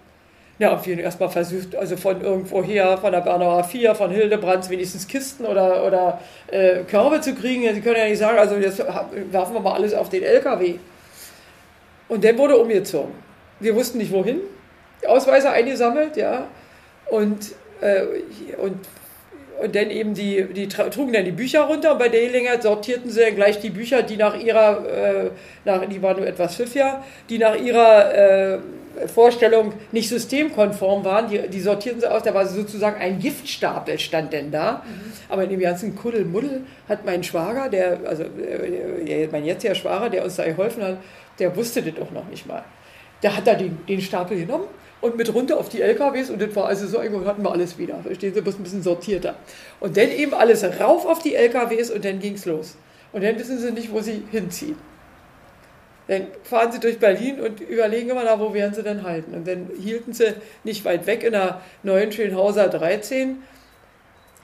Ja, 0.59 0.73
und 0.73 0.85
wir 0.85 0.93
haben 0.95 1.01
erstmal 1.01 1.29
versucht, 1.29 1.75
also 1.75 1.97
von 1.97 2.21
irgendwoher, 2.21 2.97
von 2.99 3.11
der 3.11 3.21
Bernauer 3.21 3.63
4, 3.63 3.95
von 3.95 4.11
Hildebrands 4.11 4.69
wenigstens 4.69 5.07
Kisten 5.07 5.45
oder, 5.45 5.85
oder 5.85 6.21
äh, 6.47 6.83
Körbe 6.83 7.21
zu 7.21 7.33
kriegen. 7.33 7.73
Sie 7.73 7.81
können 7.81 7.97
ja 7.97 8.05
nicht 8.05 8.19
sagen, 8.19 8.37
also 8.37 8.55
jetzt 8.55 8.77
werfen 8.79 9.53
wir 9.55 9.59
mal 9.59 9.73
alles 9.73 9.95
auf 9.95 10.09
den 10.09 10.21
LKW. 10.21 10.75
Und 12.07 12.23
dann 12.23 12.37
wurde 12.37 12.57
umgezogen. 12.57 13.13
Wir 13.59 13.75
wussten 13.75 13.97
nicht 13.97 14.11
wohin. 14.11 14.41
Ausweise 15.07 15.49
eingesammelt, 15.49 16.17
ja. 16.17 16.47
Und, 17.09 17.53
äh, 17.81 18.03
und, 18.57 18.77
und 19.61 19.75
dann 19.75 19.89
eben 19.89 20.13
die, 20.13 20.43
die 20.53 20.67
trugen 20.67 21.13
dann 21.13 21.25
die 21.25 21.31
Bücher 21.31 21.61
runter 21.61 21.93
und 21.93 21.99
bei 21.99 22.09
der 22.09 22.21
Gelegenheit 22.21 22.63
sortierten 22.63 23.09
sie 23.09 23.21
dann 23.21 23.35
gleich 23.35 23.59
die 23.59 23.69
Bücher, 23.69 24.03
die 24.03 24.17
nach 24.17 24.37
ihrer, 24.37 24.85
äh, 24.87 25.29
nach, 25.65 25.85
die 25.85 26.01
waren 26.01 26.17
nur 26.17 26.27
etwas 26.27 26.55
pfiffiger, 26.55 27.03
die 27.29 27.37
nach 27.37 27.55
ihrer 27.55 28.13
äh, 28.13 28.59
Vorstellung 29.07 29.73
nicht 29.91 30.09
systemkonform 30.09 31.03
waren, 31.03 31.27
die, 31.27 31.47
die 31.49 31.61
sortierten 31.61 32.01
sie 32.01 32.11
aus, 32.11 32.23
da 32.23 32.33
war 32.33 32.45
sozusagen 32.45 33.01
ein 33.01 33.19
Giftstapel 33.19 33.97
stand 33.97 34.33
denn 34.33 34.51
da. 34.51 34.83
Mhm. 34.85 35.13
Aber 35.29 35.43
in 35.43 35.49
dem 35.49 35.59
ganzen 35.59 35.95
Kuddelmuddel 35.95 36.61
hat 36.87 37.05
mein 37.05 37.23
Schwager, 37.23 37.69
der, 37.69 37.99
also 38.05 38.23
äh, 38.23 39.27
mein 39.31 39.45
jetziger 39.45 39.75
Schwager, 39.75 40.09
der 40.09 40.23
uns 40.23 40.35
da 40.35 40.45
geholfen 40.45 40.83
hat, 40.83 40.97
der 41.39 41.55
wusste 41.55 41.81
das 41.81 41.99
auch 42.01 42.11
noch 42.11 42.27
nicht 42.29 42.45
mal. 42.45 42.63
Der 43.23 43.35
hat 43.35 43.47
da 43.47 43.55
den, 43.55 43.79
den 43.87 44.01
Stapel 44.01 44.37
genommen 44.37 44.65
und 45.03 45.17
mit 45.17 45.33
runter 45.33 45.57
auf 45.57 45.67
die 45.67 45.81
LKWs 45.81 46.29
und 46.29 46.41
das 46.41 46.55
war 46.55 46.65
also 46.65 46.87
so, 46.87 47.01
irgendwo 47.01 47.25
hatten 47.25 47.43
wir 47.43 47.51
alles 47.51 47.77
wieder. 47.77 47.99
Verstehen 48.03 48.33
Sie, 48.33 48.41
bloß 48.41 48.57
ein 48.57 48.63
bisschen 48.63 48.83
sortierter. 48.83 49.35
Und 49.81 49.97
dann 49.97 50.09
eben 50.09 50.33
alles 50.33 50.63
rauf 50.79 51.05
auf 51.05 51.19
die 51.19 51.35
LKWs 51.35 51.91
und 51.91 52.05
dann 52.05 52.19
ging 52.19 52.35
es 52.35 52.45
los. 52.45 52.77
Und 53.11 53.23
dann 53.23 53.37
wissen 53.37 53.59
Sie 53.59 53.71
nicht, 53.71 53.91
wo 53.91 53.99
Sie 53.99 54.23
hinziehen. 54.31 54.77
Dann 56.07 56.27
fahren 56.43 56.71
sie 56.71 56.79
durch 56.79 56.99
Berlin 56.99 57.39
und 57.39 57.61
überlegen 57.61 58.09
immer, 58.09 58.23
da, 58.23 58.39
wo 58.39 58.53
werden 58.53 58.73
sie 58.73 58.83
denn 58.83 59.03
halten. 59.03 59.33
Und 59.33 59.47
dann 59.47 59.69
hielten 59.79 60.13
sie 60.13 60.33
nicht 60.63 60.83
weit 60.83 61.05
weg 61.07 61.23
in 61.23 61.31
der 61.31 61.61
neuen 61.81 62.11
Schönhauser 62.11 62.67
13, 62.67 63.37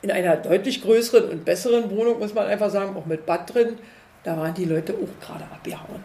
in 0.02 0.12
einer 0.12 0.38
deutlich 0.38 0.82
größeren 0.82 1.30
und 1.30 1.44
besseren 1.44 1.92
Wohnung, 1.92 2.20
muss 2.20 2.34
man 2.34 2.48
einfach 2.48 2.70
sagen, 2.70 2.96
auch 2.96 3.06
mit 3.06 3.26
Bad 3.26 3.54
drin. 3.54 3.78
Da 4.24 4.38
waren 4.38 4.54
die 4.54 4.66
Leute 4.66 4.94
auch 4.94 5.26
gerade 5.26 5.44
abgehauen. 5.46 6.04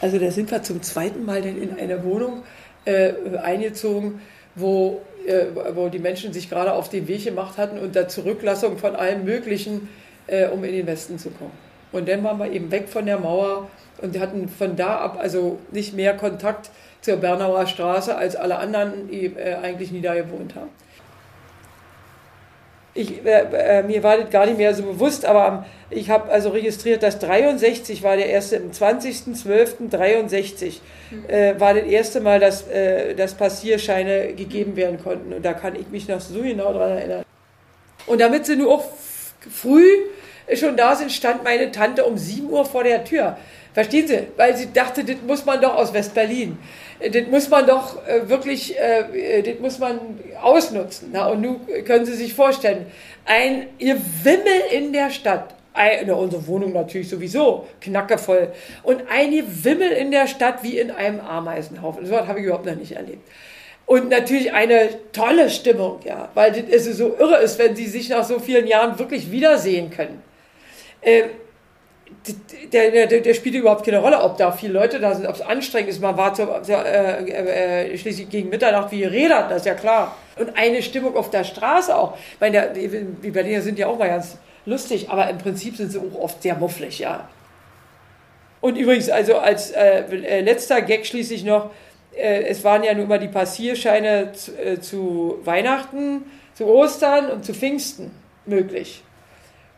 Also 0.00 0.18
da 0.18 0.30
sind 0.30 0.50
wir 0.50 0.62
zum 0.62 0.82
zweiten 0.82 1.24
Mal 1.24 1.42
dann 1.42 1.60
in 1.60 1.78
eine 1.78 2.04
Wohnung 2.04 2.42
äh, 2.86 3.12
eingezogen, 3.42 4.22
wo, 4.54 5.02
äh, 5.26 5.44
wo 5.74 5.88
die 5.88 5.98
Menschen 5.98 6.32
sich 6.32 6.48
gerade 6.48 6.72
auf 6.72 6.88
den 6.88 7.06
Weg 7.08 7.24
gemacht 7.24 7.58
hatten 7.58 7.78
unter 7.78 8.08
Zurücklassung 8.08 8.78
von 8.78 8.96
allem 8.96 9.24
Möglichen, 9.24 9.88
äh, 10.26 10.48
um 10.48 10.64
in 10.64 10.72
den 10.72 10.86
Westen 10.86 11.18
zu 11.18 11.30
kommen. 11.30 11.52
Und 11.92 12.08
dann 12.08 12.24
waren 12.24 12.38
wir 12.38 12.50
eben 12.50 12.70
weg 12.70 12.88
von 12.88 13.06
der 13.06 13.18
Mauer 13.18 13.68
und 14.00 14.18
hatten 14.18 14.48
von 14.48 14.76
da 14.76 14.96
ab 14.96 15.18
also 15.20 15.58
nicht 15.70 15.94
mehr 15.94 16.16
Kontakt 16.16 16.70
zur 17.00 17.16
Bernauer 17.16 17.66
Straße, 17.66 18.16
als 18.16 18.34
alle 18.34 18.56
anderen 18.56 19.08
die, 19.08 19.26
äh, 19.26 19.56
eigentlich 19.62 19.92
nie 19.92 20.00
da 20.00 20.14
gewohnt 20.14 20.54
haben 20.54 20.70
ich, 22.96 23.24
äh, 23.24 23.78
äh, 23.78 23.82
mir 23.82 24.02
war 24.02 24.18
das 24.18 24.30
gar 24.30 24.46
nicht 24.46 24.58
mehr 24.58 24.74
so 24.74 24.82
bewusst, 24.82 25.24
aber 25.24 25.64
ich 25.90 26.10
habe 26.10 26.30
also 26.30 26.50
registriert, 26.50 27.02
dass 27.02 27.18
63 27.18 28.02
war 28.02 28.16
der 28.16 28.26
erste, 28.26 28.56
am 28.56 28.70
20.12.63 28.70 30.80
mhm. 31.10 31.28
äh, 31.28 31.60
war 31.60 31.74
das 31.74 31.84
erste 31.84 32.20
Mal, 32.20 32.40
dass, 32.40 32.66
äh, 32.68 33.14
dass 33.14 33.34
Passierscheine 33.34 34.32
gegeben 34.34 34.76
werden 34.76 35.02
konnten. 35.02 35.32
Und 35.32 35.44
da 35.44 35.52
kann 35.52 35.76
ich 35.76 35.88
mich 35.90 36.08
noch 36.08 36.20
so 36.20 36.40
genau 36.40 36.72
daran 36.72 36.98
erinnern. 36.98 37.24
Und 38.06 38.20
damit 38.20 38.46
sie 38.46 38.56
nur 38.56 38.72
auch 38.72 38.84
früh 39.50 39.84
schon 40.54 40.76
da 40.76 40.94
sind, 40.94 41.12
stand 41.12 41.44
meine 41.44 41.72
Tante 41.72 42.04
um 42.04 42.16
7 42.16 42.48
Uhr 42.50 42.64
vor 42.64 42.84
der 42.84 43.04
Tür. 43.04 43.36
Verstehen 43.76 44.08
Sie? 44.08 44.20
Weil 44.38 44.56
sie 44.56 44.72
dachte, 44.72 45.04
das 45.04 45.16
muss 45.26 45.44
man 45.44 45.60
doch 45.60 45.74
aus 45.74 45.92
West-Berlin. 45.92 46.56
Das 46.98 47.26
muss 47.26 47.50
man 47.50 47.66
doch 47.66 47.98
äh, 48.08 48.26
wirklich, 48.26 48.74
äh, 48.74 49.42
das 49.42 49.60
muss 49.60 49.78
man 49.78 50.00
ausnutzen. 50.42 51.14
Und 51.14 51.42
nun 51.42 51.60
können 51.84 52.06
Sie 52.06 52.14
sich 52.14 52.32
vorstellen, 52.32 52.86
ein 53.26 53.66
ihr 53.76 54.00
Wimmel 54.22 54.62
in 54.72 54.94
der 54.94 55.10
Stadt. 55.10 55.54
Ein, 55.74 56.10
unsere 56.10 56.46
Wohnung 56.46 56.72
natürlich 56.72 57.10
sowieso, 57.10 57.68
knackevoll. 57.82 58.50
Und 58.82 59.02
ein 59.10 59.44
Wimmel 59.62 59.92
in 59.92 60.10
der 60.10 60.26
Stadt 60.26 60.62
wie 60.62 60.78
in 60.78 60.90
einem 60.90 61.20
Ameisenhaufen. 61.20 62.06
So 62.06 62.12
was 62.12 62.26
habe 62.26 62.38
ich 62.38 62.46
überhaupt 62.46 62.64
noch 62.64 62.76
nicht 62.76 62.92
erlebt. 62.92 63.28
Und 63.84 64.08
natürlich 64.08 64.54
eine 64.54 64.88
tolle 65.12 65.50
Stimmung, 65.50 66.00
ja, 66.02 66.30
weil 66.32 66.64
es 66.70 66.86
so 66.86 67.14
irre 67.18 67.42
ist, 67.42 67.58
wenn 67.58 67.76
sie 67.76 67.88
sich 67.88 68.08
nach 68.08 68.24
so 68.24 68.38
vielen 68.38 68.66
Jahren 68.66 68.98
wirklich 68.98 69.30
wiedersehen 69.30 69.90
können. 69.90 70.22
Äh, 71.02 71.24
der, 72.72 73.06
der, 73.06 73.20
der, 73.20 73.34
spielt 73.34 73.54
überhaupt 73.54 73.84
keine 73.84 73.98
Rolle, 73.98 74.20
ob 74.20 74.36
da 74.36 74.50
viele 74.50 74.72
Leute 74.72 74.98
da 74.98 75.14
sind, 75.14 75.26
ob 75.26 75.36
es 75.36 75.40
anstrengend 75.40 75.90
ist. 75.90 76.00
Man 76.00 76.16
war 76.16 76.34
zu, 76.34 76.42
äh, 76.42 77.92
äh, 77.92 77.98
schließlich 77.98 78.28
gegen 78.28 78.48
Mitternacht 78.48 78.90
wie 78.90 79.04
Räder, 79.04 79.46
das 79.48 79.58
ist 79.58 79.66
ja 79.66 79.74
klar. 79.74 80.16
Und 80.36 80.56
eine 80.56 80.82
Stimmung 80.82 81.16
auf 81.16 81.30
der 81.30 81.44
Straße 81.44 81.96
auch. 81.96 82.16
Ich 82.34 82.40
meine, 82.40 82.72
die, 82.72 83.30
Berliner 83.30 83.62
sind 83.62 83.78
ja 83.78 83.86
auch 83.86 83.98
mal 83.98 84.08
ganz 84.08 84.38
lustig, 84.64 85.08
aber 85.08 85.30
im 85.30 85.38
Prinzip 85.38 85.76
sind 85.76 85.92
sie 85.92 85.98
auch 85.98 86.20
oft 86.20 86.42
sehr 86.42 86.56
mufflig, 86.56 86.98
ja. 86.98 87.28
Und 88.60 88.76
übrigens, 88.76 89.08
also 89.08 89.36
als 89.38 89.70
äh, 89.70 90.00
äh 90.00 90.40
letzter 90.40 90.82
Gag 90.82 91.06
schließlich 91.06 91.44
noch, 91.44 91.70
äh, 92.16 92.42
es 92.44 92.64
waren 92.64 92.82
ja 92.82 92.94
nun 92.94 93.06
mal 93.06 93.18
die 93.18 93.28
Passierscheine 93.28 94.32
zu, 94.32 94.52
äh, 94.58 94.80
zu 94.80 95.38
Weihnachten, 95.44 96.24
zu 96.54 96.66
Ostern 96.66 97.30
und 97.30 97.44
zu 97.44 97.54
Pfingsten 97.54 98.10
möglich. 98.46 99.02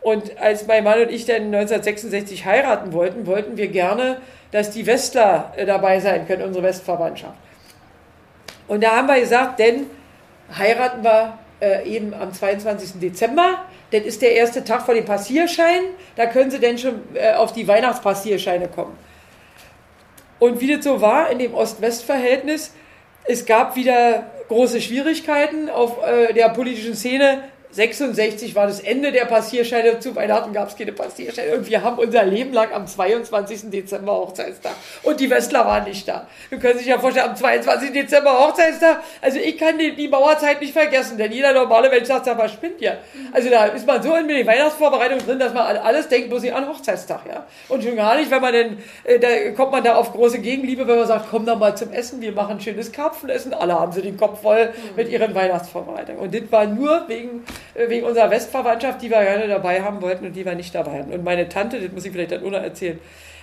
Und 0.01 0.39
als 0.39 0.67
mein 0.67 0.85
Mann 0.85 1.01
und 1.01 1.11
ich 1.11 1.25
dann 1.25 1.47
1966 1.47 2.45
heiraten 2.45 2.93
wollten, 2.93 3.27
wollten 3.27 3.57
wir 3.57 3.69
gerne, 3.69 4.19
dass 4.51 4.71
die 4.71 4.87
Westler 4.87 5.53
äh, 5.57 5.67
dabei 5.67 6.01
sein 6.01 6.27
können, 6.27 6.43
unsere 6.43 6.65
Westverwandtschaft. 6.65 7.37
Und 8.69 8.83
da 8.83 8.97
haben 8.97 9.09
wir 9.09 9.21
gesagt, 9.21 9.59
denn 9.59 9.87
heiraten 10.57 11.03
wir 11.03 11.39
äh, 11.61 11.89
eben 11.89 12.15
am 12.15 12.33
22. 12.33 13.01
Dezember. 13.01 13.65
Das 13.91 14.03
ist 14.03 14.23
der 14.23 14.35
erste 14.35 14.65
Tag 14.65 14.83
vor 14.83 14.95
dem 14.95 15.05
Passierschein. 15.05 15.83
Da 16.17 16.27
können 16.27 16.51
Sie 16.51 16.61
denn 16.61 16.79
schon 16.79 17.03
äh, 17.15 17.33
auf 17.33 17.53
die 17.53 17.67
Weihnachtspassierscheine 17.67 18.69
kommen. 18.69 18.97
Und 20.39 20.61
wie 20.61 20.73
das 20.73 20.85
so 20.85 21.01
war 21.01 21.31
in 21.31 21.39
dem 21.39 21.55
Ost-West-Verhältnis, 21.55 22.73
es 23.25 23.45
gab 23.45 23.75
wieder 23.75 24.31
große 24.47 24.81
Schwierigkeiten 24.81 25.69
auf 25.69 25.99
der 26.35 26.49
politischen 26.51 26.95
Szene 26.95 27.43
66 27.71 28.55
war 28.55 28.67
das 28.67 28.81
Ende 28.81 29.13
der 29.13 29.27
Passierscheine. 29.27 30.01
Zu 30.01 30.17
Weihnachten 30.17 30.53
gab 30.53 30.69
es 30.69 30.77
keine 30.77 30.93
Passierscheine. 30.93 31.57
Und 31.57 31.69
wir 31.69 31.83
haben 31.83 31.99
unser 31.99 32.25
Leben 32.25 32.53
lang 32.53 32.73
am 32.73 32.87
22. 32.87 33.71
Dezember 33.71 34.13
Hochzeitstag. 34.13 34.73
Und 35.03 35.21
die 35.21 35.29
Westler 35.29 35.67
waren 35.67 35.85
nicht 35.85 36.09
da. 36.09 36.27
Du 36.51 36.59
können 36.59 36.79
sich 36.79 36.87
ja 36.87 36.99
vorstellen, 36.99 37.29
am 37.29 37.37
22. 37.37 37.93
Dezember 37.93 38.39
Hochzeitstag. 38.39 39.03
Also 39.21 39.39
ich 39.39 39.59
kann 39.59 39.79
die, 39.79 39.95
die 39.95 40.09
Mauerzeit 40.09 40.61
nicht 40.61 40.73
vergessen, 40.73 41.19
denn 41.19 41.31
jeder 41.31 41.53
normale 41.53 41.91
Mensch 41.91 42.09
sagt, 42.09 42.27
was 42.27 42.53
spinnt 42.53 42.81
ihr? 42.81 42.99
Also 43.33 43.51
da 43.51 43.67
ist 43.67 43.87
man 43.87 44.03
so 44.03 44.15
in 44.15 44.29
der 44.29 44.47
Weihnachtsvorbereitung 44.47 45.19
drin, 45.19 45.39
dass 45.39 45.53
man 45.53 45.67
an 45.67 45.77
alles 45.77 46.09
denkt, 46.09 46.31
bloß 46.31 46.43
nicht 46.43 46.55
an 46.55 46.67
Hochzeitstag. 46.69 47.21
Ja? 47.29 47.47
Und 47.69 47.85
schon 47.85 47.97
gar 47.97 48.17
nicht, 48.17 48.31
wenn 48.31 48.41
man 48.41 48.53
denn, 48.53 48.79
äh, 49.05 49.19
da 49.19 49.51
kommt 49.53 49.73
man 49.73 49.85
da 49.85 49.97
auf 49.97 50.13
große 50.13 50.39
Gegenliebe, 50.39 50.87
wenn 50.87 50.99
man 50.99 51.07
sagt, 51.07 51.27
komm 51.31 51.45
doch 51.45 51.59
mal 51.59 51.77
zum 51.77 51.93
Essen, 51.93 52.21
wir 52.21 52.33
machen 52.33 52.61
schönes 52.61 52.93
Karpfenessen. 52.93 53.53
Alle 53.53 53.79
haben 53.79 53.93
sie 53.93 54.03
den 54.03 54.17
Kopf 54.17 54.43
voll 54.43 54.73
mit 54.97 55.11
ihren 55.11 55.35
Weihnachtsvorbereitungen. 55.35 56.21
Und 56.21 56.35
das 56.35 56.51
war 56.51 56.67
nur 56.67 57.05
wegen 57.09 57.45
wegen 57.75 58.05
unserer 58.07 58.31
Westverwandtschaft, 58.31 59.03
die 59.03 59.11
wir 59.11 59.23
gerne 59.23 59.49
dabei 59.49 59.83
haben 59.83 60.01
wollten 60.03 60.27
und 60.27 60.35
die 60.35 60.45
wir 60.45 60.55
nicht 60.55 60.75
dabei 60.75 61.01
hatten. 61.01 61.13
Und 61.13 61.25
meine 61.25 61.49
Tante, 61.49 61.81
das 61.81 61.93
muss 61.93 62.05
ich 62.05 62.13
vielleicht 62.13 62.33
dann 62.33 62.43
ohne 62.43 62.59
erzählen, 62.59 62.99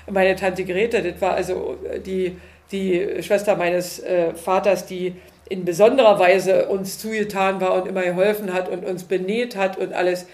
meine 0.09 0.35
Tante 0.35 0.65
Grete, 0.65 1.01
das 1.01 1.21
war 1.21 1.33
also 1.33 1.77
äh, 1.91 1.99
die, 1.99 2.37
die 2.71 3.21
Schwester 3.21 3.55
meines 3.55 3.99
äh, 3.99 4.33
Vaters, 4.33 4.85
die 4.85 5.15
in 5.49 5.65
besonderer 5.65 6.19
Weise 6.19 6.67
uns 6.67 6.97
zugetan 6.97 7.61
war 7.61 7.73
und 7.75 7.87
immer 7.87 8.01
geholfen 8.01 8.53
hat 8.53 8.69
und 8.69 8.83
uns 8.83 9.03
benäht 9.03 9.55
hat 9.55 9.77
und 9.77 9.93
alles 9.93 10.25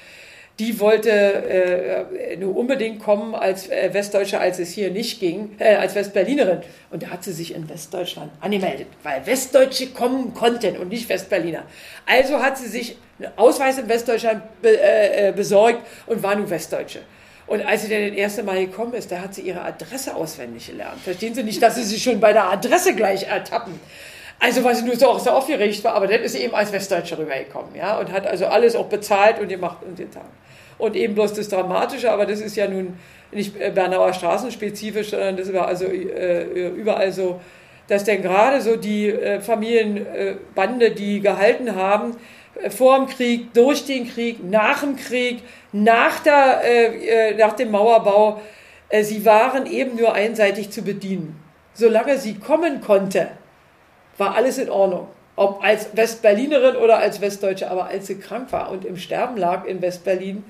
die 0.60 0.80
wollte 0.80 1.10
äh, 1.10 2.38
nur 2.38 2.56
unbedingt 2.56 3.00
kommen 3.00 3.34
als 3.34 3.70
äh, 3.70 3.90
Westdeutsche, 3.94 4.40
als 4.40 4.60
es 4.60 4.72
hier 4.72 4.92
nicht 4.92 5.20
ging, 5.20 5.56
äh, 5.60 5.76
als 5.76 5.96
Westberlinerin. 5.96 6.60
Und 6.92 7.04
da 7.04 7.08
hat 7.08 7.24
sie 7.24 7.34
sich 7.34 7.56
in 7.56 7.68
Westdeutschland 7.70 8.32
angemeldet, 8.42 8.88
weil 9.04 9.26
Westdeutsche 9.26 9.88
kommen 9.88 10.34
konnten 10.34 10.78
und 10.78 10.90
nicht 10.90 11.10
Westberliner. 11.10 11.64
Also 12.06 12.40
hat 12.40 12.58
sie 12.58 12.68
sich 12.68 12.98
einen 13.20 13.32
Ausweis 13.38 13.78
in 13.78 13.90
Westdeutschland 13.90 14.44
be 14.62 14.80
äh, 14.80 15.30
äh, 15.30 15.32
besorgt 15.32 15.80
und 16.06 16.22
war 16.22 16.36
nun 16.36 16.50
Westdeutsche. 16.50 17.00
Und 17.48 17.66
als 17.66 17.82
sie 17.84 17.90
dann 17.90 18.08
das 18.08 18.18
erste 18.18 18.44
Mal 18.44 18.66
gekommen 18.66 18.94
ist, 18.94 19.12
da 19.12 19.20
hat 19.20 19.34
sie 19.34 19.42
ihre 19.42 19.62
Adresse 19.62 20.16
auswendig 20.16 20.68
gelernt. 20.68 21.02
Verstehen 21.02 21.34
Sie 21.34 21.44
nicht, 21.44 21.62
dass 21.62 21.76
sie 21.76 21.84
sich 21.84 22.02
schon 22.02 22.20
bei 22.20 22.32
der 22.32 22.46
Adresse 22.46 22.96
gleich 22.96 23.24
ertappen? 23.24 23.78
Also, 24.44 24.64
was 24.64 24.84
nur 24.84 24.96
so, 24.96 25.08
auch 25.08 25.20
so 25.20 25.30
aufgeregt 25.30 25.84
war, 25.84 25.94
aber 25.94 26.08
dann 26.08 26.22
ist 26.22 26.34
eben 26.34 26.56
als 26.56 26.72
Westdeutsche 26.74 27.16
rübergekommen, 27.16 27.76
ja, 27.76 28.00
und 28.00 28.12
hat 28.12 28.26
also 28.26 28.48
alles 28.48 28.76
auch 28.76 28.88
bezahlt 28.88 29.40
und 29.40 29.48
gemacht 29.50 29.78
und 29.88 29.96
getan. 29.96 30.26
Und 30.80 30.96
eben 30.96 31.14
bloß 31.14 31.34
das 31.34 31.48
Dramatische, 31.48 32.12
aber 32.12 32.26
das 32.26 32.42
ist 32.42 32.56
ja 32.56 32.68
nun 32.68 32.98
nicht 33.32 33.54
Bernauer 33.76 34.14
Straßenspezifisch, 34.14 35.12
sondern 35.12 35.38
das 35.38 35.54
war 35.54 35.68
also 35.68 35.86
äh, 35.86 36.70
überall 36.70 37.12
so, 37.12 37.40
dass 37.88 38.04
denn 38.04 38.24
gerade 38.24 38.62
so 38.62 38.78
die 38.78 39.10
äh, 39.10 39.42
Familienbande, 39.42 40.90
die 40.90 41.20
gehalten 41.20 41.76
haben, 41.76 42.16
äh, 42.64 42.72
vor 42.72 42.98
dem 42.98 43.06
Krieg, 43.06 43.54
durch 43.54 43.86
den 43.86 44.10
Krieg, 44.10 44.44
nach 44.44 44.82
dem 44.82 44.96
Krieg, 44.96 45.44
nach, 45.72 46.20
der, 46.24 46.62
äh, 46.64 47.30
äh 47.30 47.36
nach 47.36 47.54
dem 47.54 47.70
Mauerbau, 47.70 48.42
äh, 48.90 49.04
sie 49.04 49.24
waren 49.24 49.68
eben 49.68 49.98
nur 49.98 50.16
einseitig 50.16 50.72
zu 50.72 50.82
bedienen. 50.82 51.40
Solange 51.76 52.18
sie 52.18 52.40
kommen 52.40 52.82
konnte, 52.82 53.28
war 54.18 54.36
alles 54.36 54.58
in 54.58 54.70
Ordnung. 54.70 55.08
Ob 55.36 55.64
als 55.64 55.96
Westberlinerin 55.96 56.76
oder 56.76 56.98
als 56.98 57.22
Westdeutsche, 57.22 57.72
aber 57.72 57.86
als 57.86 58.08
sie 58.08 58.20
krank 58.20 58.52
war 58.52 58.72
und 58.72 58.86
im 58.86 58.98
Sterben 58.98 59.38
lag 59.38 59.66
in 59.66 59.82
Westberlin, 59.82 60.44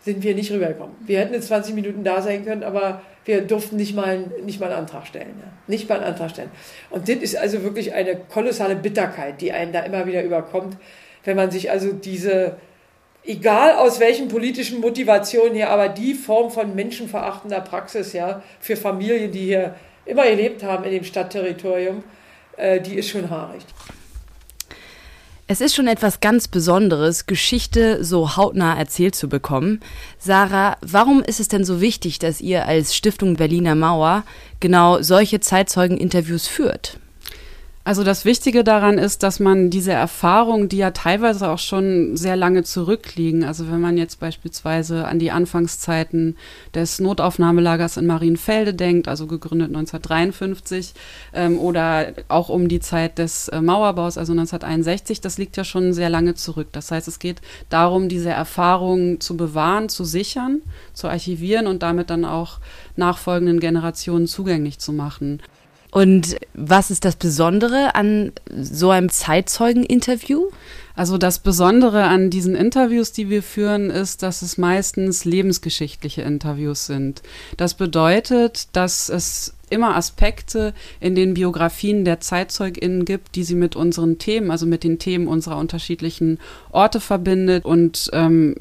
sind 0.00 0.22
wir 0.22 0.34
nicht 0.34 0.52
rübergekommen. 0.52 0.94
Wir 1.04 1.20
hätten 1.20 1.34
in 1.34 1.42
20 1.42 1.74
Minuten 1.74 2.04
da 2.04 2.22
sein 2.22 2.44
können, 2.44 2.62
aber 2.62 3.02
wir 3.24 3.40
durften 3.42 3.76
nicht 3.76 3.94
mal, 3.94 4.18
nicht 4.44 4.60
mal 4.60 4.66
einen 4.66 4.80
Antrag 4.80 5.06
stellen. 5.06 5.34
Ja. 5.40 5.52
Nicht 5.66 5.88
mal 5.88 5.96
einen 5.96 6.04
Antrag 6.04 6.30
stellen. 6.30 6.50
Und 6.90 7.08
das 7.08 7.16
ist 7.16 7.36
also 7.36 7.62
wirklich 7.64 7.92
eine 7.92 8.16
kolossale 8.16 8.76
Bitterkeit, 8.76 9.40
die 9.40 9.52
einen 9.52 9.72
da 9.72 9.80
immer 9.80 10.06
wieder 10.06 10.22
überkommt, 10.22 10.76
wenn 11.24 11.36
man 11.36 11.50
sich 11.50 11.72
also 11.72 11.92
diese, 11.92 12.56
egal 13.24 13.72
aus 13.72 13.98
welchen 13.98 14.28
politischen 14.28 14.80
Motivationen 14.80 15.54
her, 15.54 15.70
aber 15.70 15.88
die 15.88 16.14
Form 16.14 16.52
von 16.52 16.76
menschenverachtender 16.76 17.60
Praxis 17.60 18.12
ja, 18.12 18.42
für 18.60 18.76
Familien, 18.76 19.32
die 19.32 19.46
hier 19.46 19.74
immer 20.04 20.24
gelebt 20.24 20.62
haben 20.62 20.84
in 20.84 20.92
dem 20.92 21.04
Stadtterritorium, 21.04 22.04
äh, 22.56 22.80
die 22.80 22.94
ist 22.94 23.08
schon 23.08 23.30
haarig. 23.30 23.62
Es 25.48 25.60
ist 25.60 25.76
schon 25.76 25.86
etwas 25.86 26.18
ganz 26.18 26.48
Besonderes, 26.48 27.26
Geschichte 27.26 28.04
so 28.04 28.36
hautnah 28.36 28.76
erzählt 28.76 29.14
zu 29.14 29.28
bekommen. 29.28 29.80
Sarah, 30.18 30.76
warum 30.80 31.22
ist 31.22 31.38
es 31.38 31.46
denn 31.46 31.64
so 31.64 31.80
wichtig, 31.80 32.18
dass 32.18 32.40
ihr 32.40 32.66
als 32.66 32.96
Stiftung 32.96 33.36
Berliner 33.36 33.76
Mauer 33.76 34.24
genau 34.58 35.02
solche 35.02 35.38
Zeitzeugeninterviews 35.38 36.48
führt? 36.48 36.98
Also 37.86 38.02
das 38.02 38.24
Wichtige 38.24 38.64
daran 38.64 38.98
ist, 38.98 39.22
dass 39.22 39.38
man 39.38 39.70
diese 39.70 39.92
Erfahrungen, 39.92 40.68
die 40.68 40.78
ja 40.78 40.90
teilweise 40.90 41.48
auch 41.48 41.60
schon 41.60 42.16
sehr 42.16 42.34
lange 42.34 42.64
zurückliegen, 42.64 43.44
also 43.44 43.70
wenn 43.70 43.80
man 43.80 43.96
jetzt 43.96 44.18
beispielsweise 44.18 45.06
an 45.06 45.20
die 45.20 45.30
Anfangszeiten 45.30 46.36
des 46.74 46.98
Notaufnahmelagers 46.98 47.96
in 47.96 48.08
Marienfelde 48.08 48.74
denkt, 48.74 49.06
also 49.06 49.28
gegründet 49.28 49.68
1953, 49.68 50.94
ähm, 51.32 51.60
oder 51.60 52.08
auch 52.26 52.48
um 52.48 52.66
die 52.66 52.80
Zeit 52.80 53.18
des 53.18 53.46
äh, 53.50 53.60
Mauerbaus, 53.60 54.18
also 54.18 54.32
1961, 54.32 55.20
das 55.20 55.38
liegt 55.38 55.56
ja 55.56 55.62
schon 55.62 55.92
sehr 55.92 56.10
lange 56.10 56.34
zurück. 56.34 56.66
Das 56.72 56.90
heißt, 56.90 57.06
es 57.06 57.20
geht 57.20 57.40
darum, 57.68 58.08
diese 58.08 58.30
Erfahrungen 58.30 59.20
zu 59.20 59.36
bewahren, 59.36 59.88
zu 59.88 60.02
sichern, 60.02 60.60
zu 60.92 61.06
archivieren 61.06 61.68
und 61.68 61.84
damit 61.84 62.10
dann 62.10 62.24
auch 62.24 62.58
nachfolgenden 62.96 63.60
Generationen 63.60 64.26
zugänglich 64.26 64.80
zu 64.80 64.92
machen. 64.92 65.40
Und 65.90 66.36
was 66.54 66.90
ist 66.90 67.04
das 67.04 67.16
Besondere 67.16 67.94
an 67.94 68.32
so 68.50 68.90
einem 68.90 69.08
Zeitzeugeninterview? 69.08 70.48
Also 70.94 71.18
das 71.18 71.40
Besondere 71.40 72.04
an 72.04 72.30
diesen 72.30 72.54
Interviews, 72.54 73.12
die 73.12 73.28
wir 73.28 73.42
führen, 73.42 73.90
ist, 73.90 74.22
dass 74.22 74.40
es 74.40 74.56
meistens 74.56 75.26
lebensgeschichtliche 75.26 76.22
Interviews 76.22 76.86
sind. 76.86 77.22
Das 77.58 77.74
bedeutet, 77.74 78.68
dass 78.72 79.10
es 79.10 79.54
immer 79.68 79.94
Aspekte 79.96 80.72
in 81.00 81.14
den 81.14 81.34
Biografien 81.34 82.04
der 82.04 82.20
ZeitzeugInnen 82.20 83.04
gibt, 83.04 83.34
die 83.34 83.44
sie 83.44 83.56
mit 83.56 83.76
unseren 83.76 84.18
Themen, 84.18 84.50
also 84.50 84.64
mit 84.64 84.84
den 84.84 84.98
Themen 84.98 85.28
unserer 85.28 85.58
unterschiedlichen 85.58 86.38
Orte 86.70 87.00
verbindet. 87.00 87.64
Und 87.64 88.08
ähm, 88.12 88.54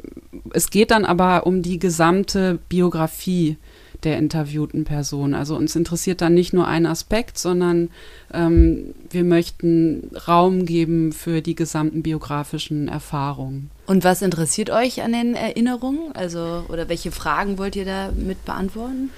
es 0.52 0.70
geht 0.70 0.92
dann 0.92 1.06
aber 1.06 1.46
um 1.46 1.62
die 1.62 1.80
gesamte 1.80 2.60
Biografie 2.68 3.58
der 4.06 4.18
interviewten 4.18 4.86
Person. 4.86 5.34
Also 5.34 5.56
uns 5.56 5.76
interessiert 5.76 6.22
dann 6.22 6.34
nicht 6.34 6.54
nur 6.54 6.68
ein 6.68 6.86
Aspekt, 6.86 7.38
sondern 7.38 7.90
ähm, 8.34 8.94
wir 9.10 9.24
möchten 9.24 10.12
Raum 10.28 10.66
geben 10.66 11.12
für 11.12 11.42
die 11.42 11.56
gesamten 11.56 12.04
biografischen 12.04 12.88
Erfahrungen. 12.88 13.72
Und 13.88 14.04
was 14.04 14.22
interessiert 14.22 14.70
euch 14.70 15.02
an 15.02 15.12
den 15.12 15.36
Erinnerungen? 15.36 16.16
Also, 16.16 16.66
oder 16.70 16.90
welche 16.90 17.12
Fragen 17.12 17.58
wollt 17.58 17.76
ihr 17.76 17.86
da 17.86 18.12
mit 18.16 18.46
beantworten? 18.46 19.10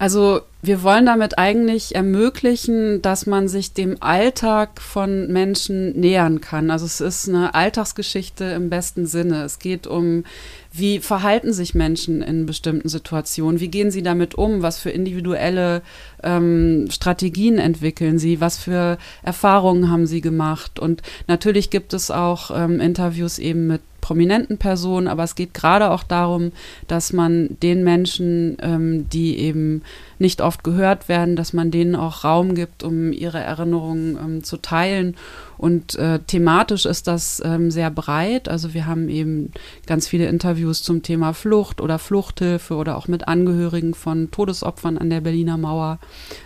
Also 0.00 0.40
wir 0.62 0.82
wollen 0.82 1.04
damit 1.04 1.38
eigentlich 1.38 1.94
ermöglichen, 1.94 3.02
dass 3.02 3.26
man 3.26 3.48
sich 3.48 3.74
dem 3.74 3.98
Alltag 4.00 4.80
von 4.80 5.30
Menschen 5.30 5.92
nähern 5.92 6.40
kann. 6.40 6.70
Also 6.70 6.86
es 6.86 7.02
ist 7.02 7.28
eine 7.28 7.54
Alltagsgeschichte 7.54 8.44
im 8.44 8.70
besten 8.70 9.04
Sinne. 9.04 9.42
Es 9.44 9.58
geht 9.58 9.86
um, 9.86 10.24
wie 10.72 11.00
verhalten 11.00 11.52
sich 11.52 11.74
Menschen 11.74 12.22
in 12.22 12.46
bestimmten 12.46 12.88
Situationen, 12.88 13.60
wie 13.60 13.68
gehen 13.68 13.90
sie 13.90 14.02
damit 14.02 14.36
um, 14.36 14.62
was 14.62 14.78
für 14.78 14.88
individuelle 14.88 15.82
ähm, 16.22 16.88
Strategien 16.90 17.58
entwickeln 17.58 18.18
sie, 18.18 18.40
was 18.40 18.56
für 18.56 18.96
Erfahrungen 19.22 19.90
haben 19.90 20.06
sie 20.06 20.22
gemacht. 20.22 20.78
Und 20.78 21.02
natürlich 21.26 21.68
gibt 21.68 21.92
es 21.92 22.10
auch 22.10 22.50
ähm, 22.54 22.80
Interviews 22.80 23.38
eben 23.38 23.66
mit 23.66 23.82
prominenten 24.00 24.58
Personen, 24.58 25.08
aber 25.08 25.24
es 25.24 25.34
geht 25.34 25.54
gerade 25.54 25.90
auch 25.90 26.02
darum, 26.02 26.52
dass 26.88 27.12
man 27.12 27.56
den 27.62 27.84
Menschen, 27.84 28.56
ähm, 28.60 29.08
die 29.08 29.38
eben 29.38 29.82
nicht 30.20 30.42
oft 30.42 30.62
gehört 30.62 31.08
werden, 31.08 31.34
dass 31.34 31.54
man 31.54 31.70
denen 31.70 31.96
auch 31.96 32.24
Raum 32.24 32.54
gibt, 32.54 32.82
um 32.82 33.10
ihre 33.12 33.40
Erinnerungen 33.40 34.18
ähm, 34.22 34.44
zu 34.44 34.58
teilen. 34.58 35.16
Und 35.56 35.94
äh, 35.96 36.18
thematisch 36.20 36.84
ist 36.84 37.06
das 37.06 37.42
ähm, 37.44 37.70
sehr 37.70 37.90
breit. 37.90 38.48
Also 38.48 38.74
wir 38.74 38.86
haben 38.86 39.08
eben 39.08 39.50
ganz 39.86 40.06
viele 40.06 40.26
Interviews 40.26 40.82
zum 40.82 41.02
Thema 41.02 41.32
Flucht 41.32 41.80
oder 41.80 41.98
Fluchthilfe 41.98 42.74
oder 42.74 42.96
auch 42.96 43.08
mit 43.08 43.28
Angehörigen 43.28 43.94
von 43.94 44.30
Todesopfern 44.30 44.98
an 44.98 45.08
der 45.08 45.22
Berliner 45.22 45.56
Mauer. 45.56 45.98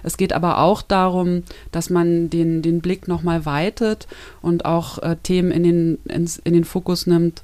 Es 0.04 0.16
geht 0.16 0.32
aber 0.32 0.58
auch 0.58 0.80
darum, 0.80 1.42
dass 1.72 1.90
man 1.90 2.30
den, 2.30 2.62
den 2.62 2.80
Blick 2.80 3.08
nochmal 3.08 3.44
weitet 3.44 4.06
und 4.40 4.64
auch 4.64 4.98
äh, 4.98 5.16
Themen 5.22 5.50
in 5.50 5.64
den, 5.64 5.98
ins, 6.04 6.38
in 6.38 6.54
den 6.54 6.64
Fokus 6.64 7.08
nimmt, 7.08 7.42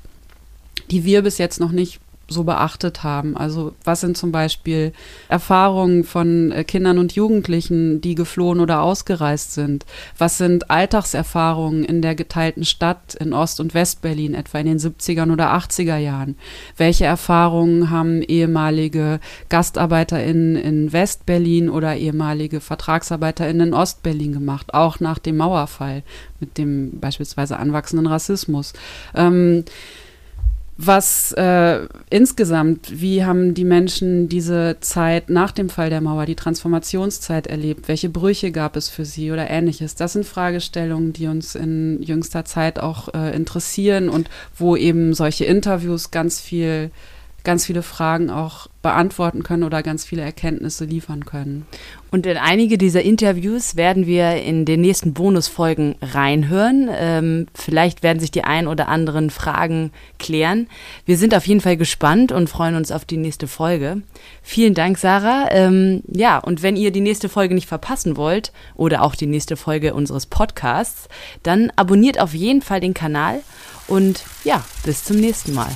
die 0.93 1.05
wir 1.05 1.23
bis 1.23 1.39
jetzt 1.39 1.59
noch 1.59 1.73
nicht 1.73 2.01
so 2.31 2.45
beachtet 2.45 3.03
haben. 3.03 3.37
Also 3.37 3.75
was 3.85 4.01
sind 4.01 4.17
zum 4.17 4.33
Beispiel 4.33 4.93
Erfahrungen 5.29 6.05
von 6.05 6.53
äh, 6.53 6.65
Kindern 6.65 6.99
und 6.99 7.13
Jugendlichen, 7.13 8.01
die 8.01 8.15
geflohen 8.15 8.61
oder 8.61 8.83
ausgereist 8.83 9.53
sind? 9.53 9.85
Was 10.17 10.39
sind 10.39 10.71
Alltagserfahrungen 10.71 11.85
in 11.85 12.03
der 12.03 12.15
geteilten 12.15 12.65
Stadt 12.65 13.15
in 13.17 13.33
Ost- 13.33 13.61
und 13.61 13.75
Westberlin, 13.75 14.35
etwa 14.35 14.61
in 14.61 14.67
den 14.67 14.79
70er 14.79 15.31
oder 15.31 15.53
80er 15.55 15.97
Jahren? 15.97 16.37
Welche 16.77 17.05
Erfahrungen 17.05 17.91
haben 17.91 18.23
ehemalige 18.23 19.19
GastarbeiterInnen 19.49 20.57
in 20.57 20.93
Westberlin 20.93 21.69
oder 21.69 21.97
ehemalige 21.97 22.61
VertragsarbeiterInnen 22.61 23.69
in 23.69 23.75
Ostberlin 23.75 24.33
gemacht, 24.33 24.73
auch 24.73 25.01
nach 25.01 25.19
dem 25.19 25.37
Mauerfall 25.37 26.05
mit 26.39 26.59
dem 26.59 27.01
beispielsweise 27.01 27.59
anwachsenden 27.59 28.07
Rassismus? 28.07 28.73
Ähm, 29.15 29.65
was 30.83 31.33
äh, 31.33 31.87
insgesamt, 32.09 33.01
wie 33.01 33.25
haben 33.25 33.53
die 33.53 33.65
Menschen 33.65 34.31
diese 34.31 34.79
Zeit 34.81 35.29
nach 35.29 35.53
dem 35.53 35.69
Fall 35.69 35.91
der 35.91 36.01
Mauer, 36.01 36.25
die 36.25 36.37
Transformationszeit 36.37 37.47
erlebt? 37.47 37.87
Welche 37.87 38.09
Brüche 38.09 38.51
gab 38.51 38.77
es 38.77 38.89
für 38.89 39.05
sie 39.05 39.31
oder 39.31 39.51
ähnliches? 39.51 39.95
Das 39.95 40.15
sind 40.15 40.25
Fragestellungen, 40.25 41.13
die 41.13 41.27
uns 41.27 41.55
in 41.55 42.03
jüngster 42.03 42.47
Zeit 42.47 42.79
auch 42.79 43.13
äh, 43.13 43.37
interessieren 43.37 44.09
und 44.09 44.31
wo 44.57 44.75
eben 44.75 45.13
solche 45.13 45.45
Interviews 45.45 46.11
ganz 46.11 46.41
viel 46.41 46.91
ganz 47.45 47.67
viele 47.67 47.83
Fragen 47.83 48.31
auch 48.31 48.69
beantworten 48.83 49.43
können 49.43 49.63
oder 49.63 49.83
ganz 49.83 50.05
viele 50.05 50.23
Erkenntnisse 50.23 50.85
liefern 50.85 51.27
können. 51.27 51.67
Und 52.11 52.27
in 52.27 52.37
einige 52.37 52.79
dieser 52.79 53.03
Interviews 53.03 53.77
werden 53.77 54.07
wir 54.07 54.43
in 54.43 54.65
den 54.65 54.81
nächsten 54.81 55.13
Bonusfolgen 55.13 55.97
reinhören. 56.01 56.89
Ähm, 56.93 57.47
vielleicht 57.55 58.03
werden 58.03 58.21
sich 58.21 58.31
die 58.31 58.45
ein 58.45 58.67
oder 58.67 58.89
anderen 58.89 59.31
Fragen 59.31 59.93
klären. 60.19 60.67
Wir 61.05 61.19
sind 61.19 61.35
auf 61.35 61.47
jeden 61.47 61.61
Fall 61.61 61.77
gespannt 61.77 62.33
und 62.33 62.49
freuen 62.49 62.75
uns 62.75 62.91
auf 62.91 63.05
die 63.05 63.19
nächste 63.19 63.47
Folge. 63.47 64.03
Vielen 64.43 64.75
Dank, 64.75 64.99
Sarah. 64.99 65.49
Ähm, 65.51 66.03
ja, 66.09 66.39
und 66.39 66.63
wenn 66.63 66.77
ihr 66.77 66.91
die 66.91 67.01
nächste 67.01 67.29
Folge 67.29 67.55
nicht 67.55 67.69
verpassen 67.69 68.17
wollt 68.17 68.53
oder 68.75 69.03
auch 69.03 69.15
die 69.15 69.27
nächste 69.27 69.57
Folge 69.57 69.95
unseres 69.95 70.27
Podcasts, 70.27 71.09
dann 71.43 71.71
abonniert 71.77 72.19
auf 72.19 72.35
jeden 72.35 72.63
Fall 72.63 72.81
den 72.81 72.95
Kanal 72.95 73.41
und 73.87 74.25
ja, 74.45 74.65
bis 74.85 75.05
zum 75.05 75.19
nächsten 75.19 75.53
Mal. 75.53 75.71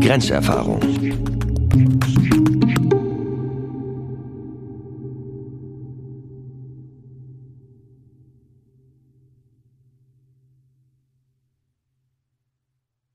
Grenzerfahrung. 0.00 0.80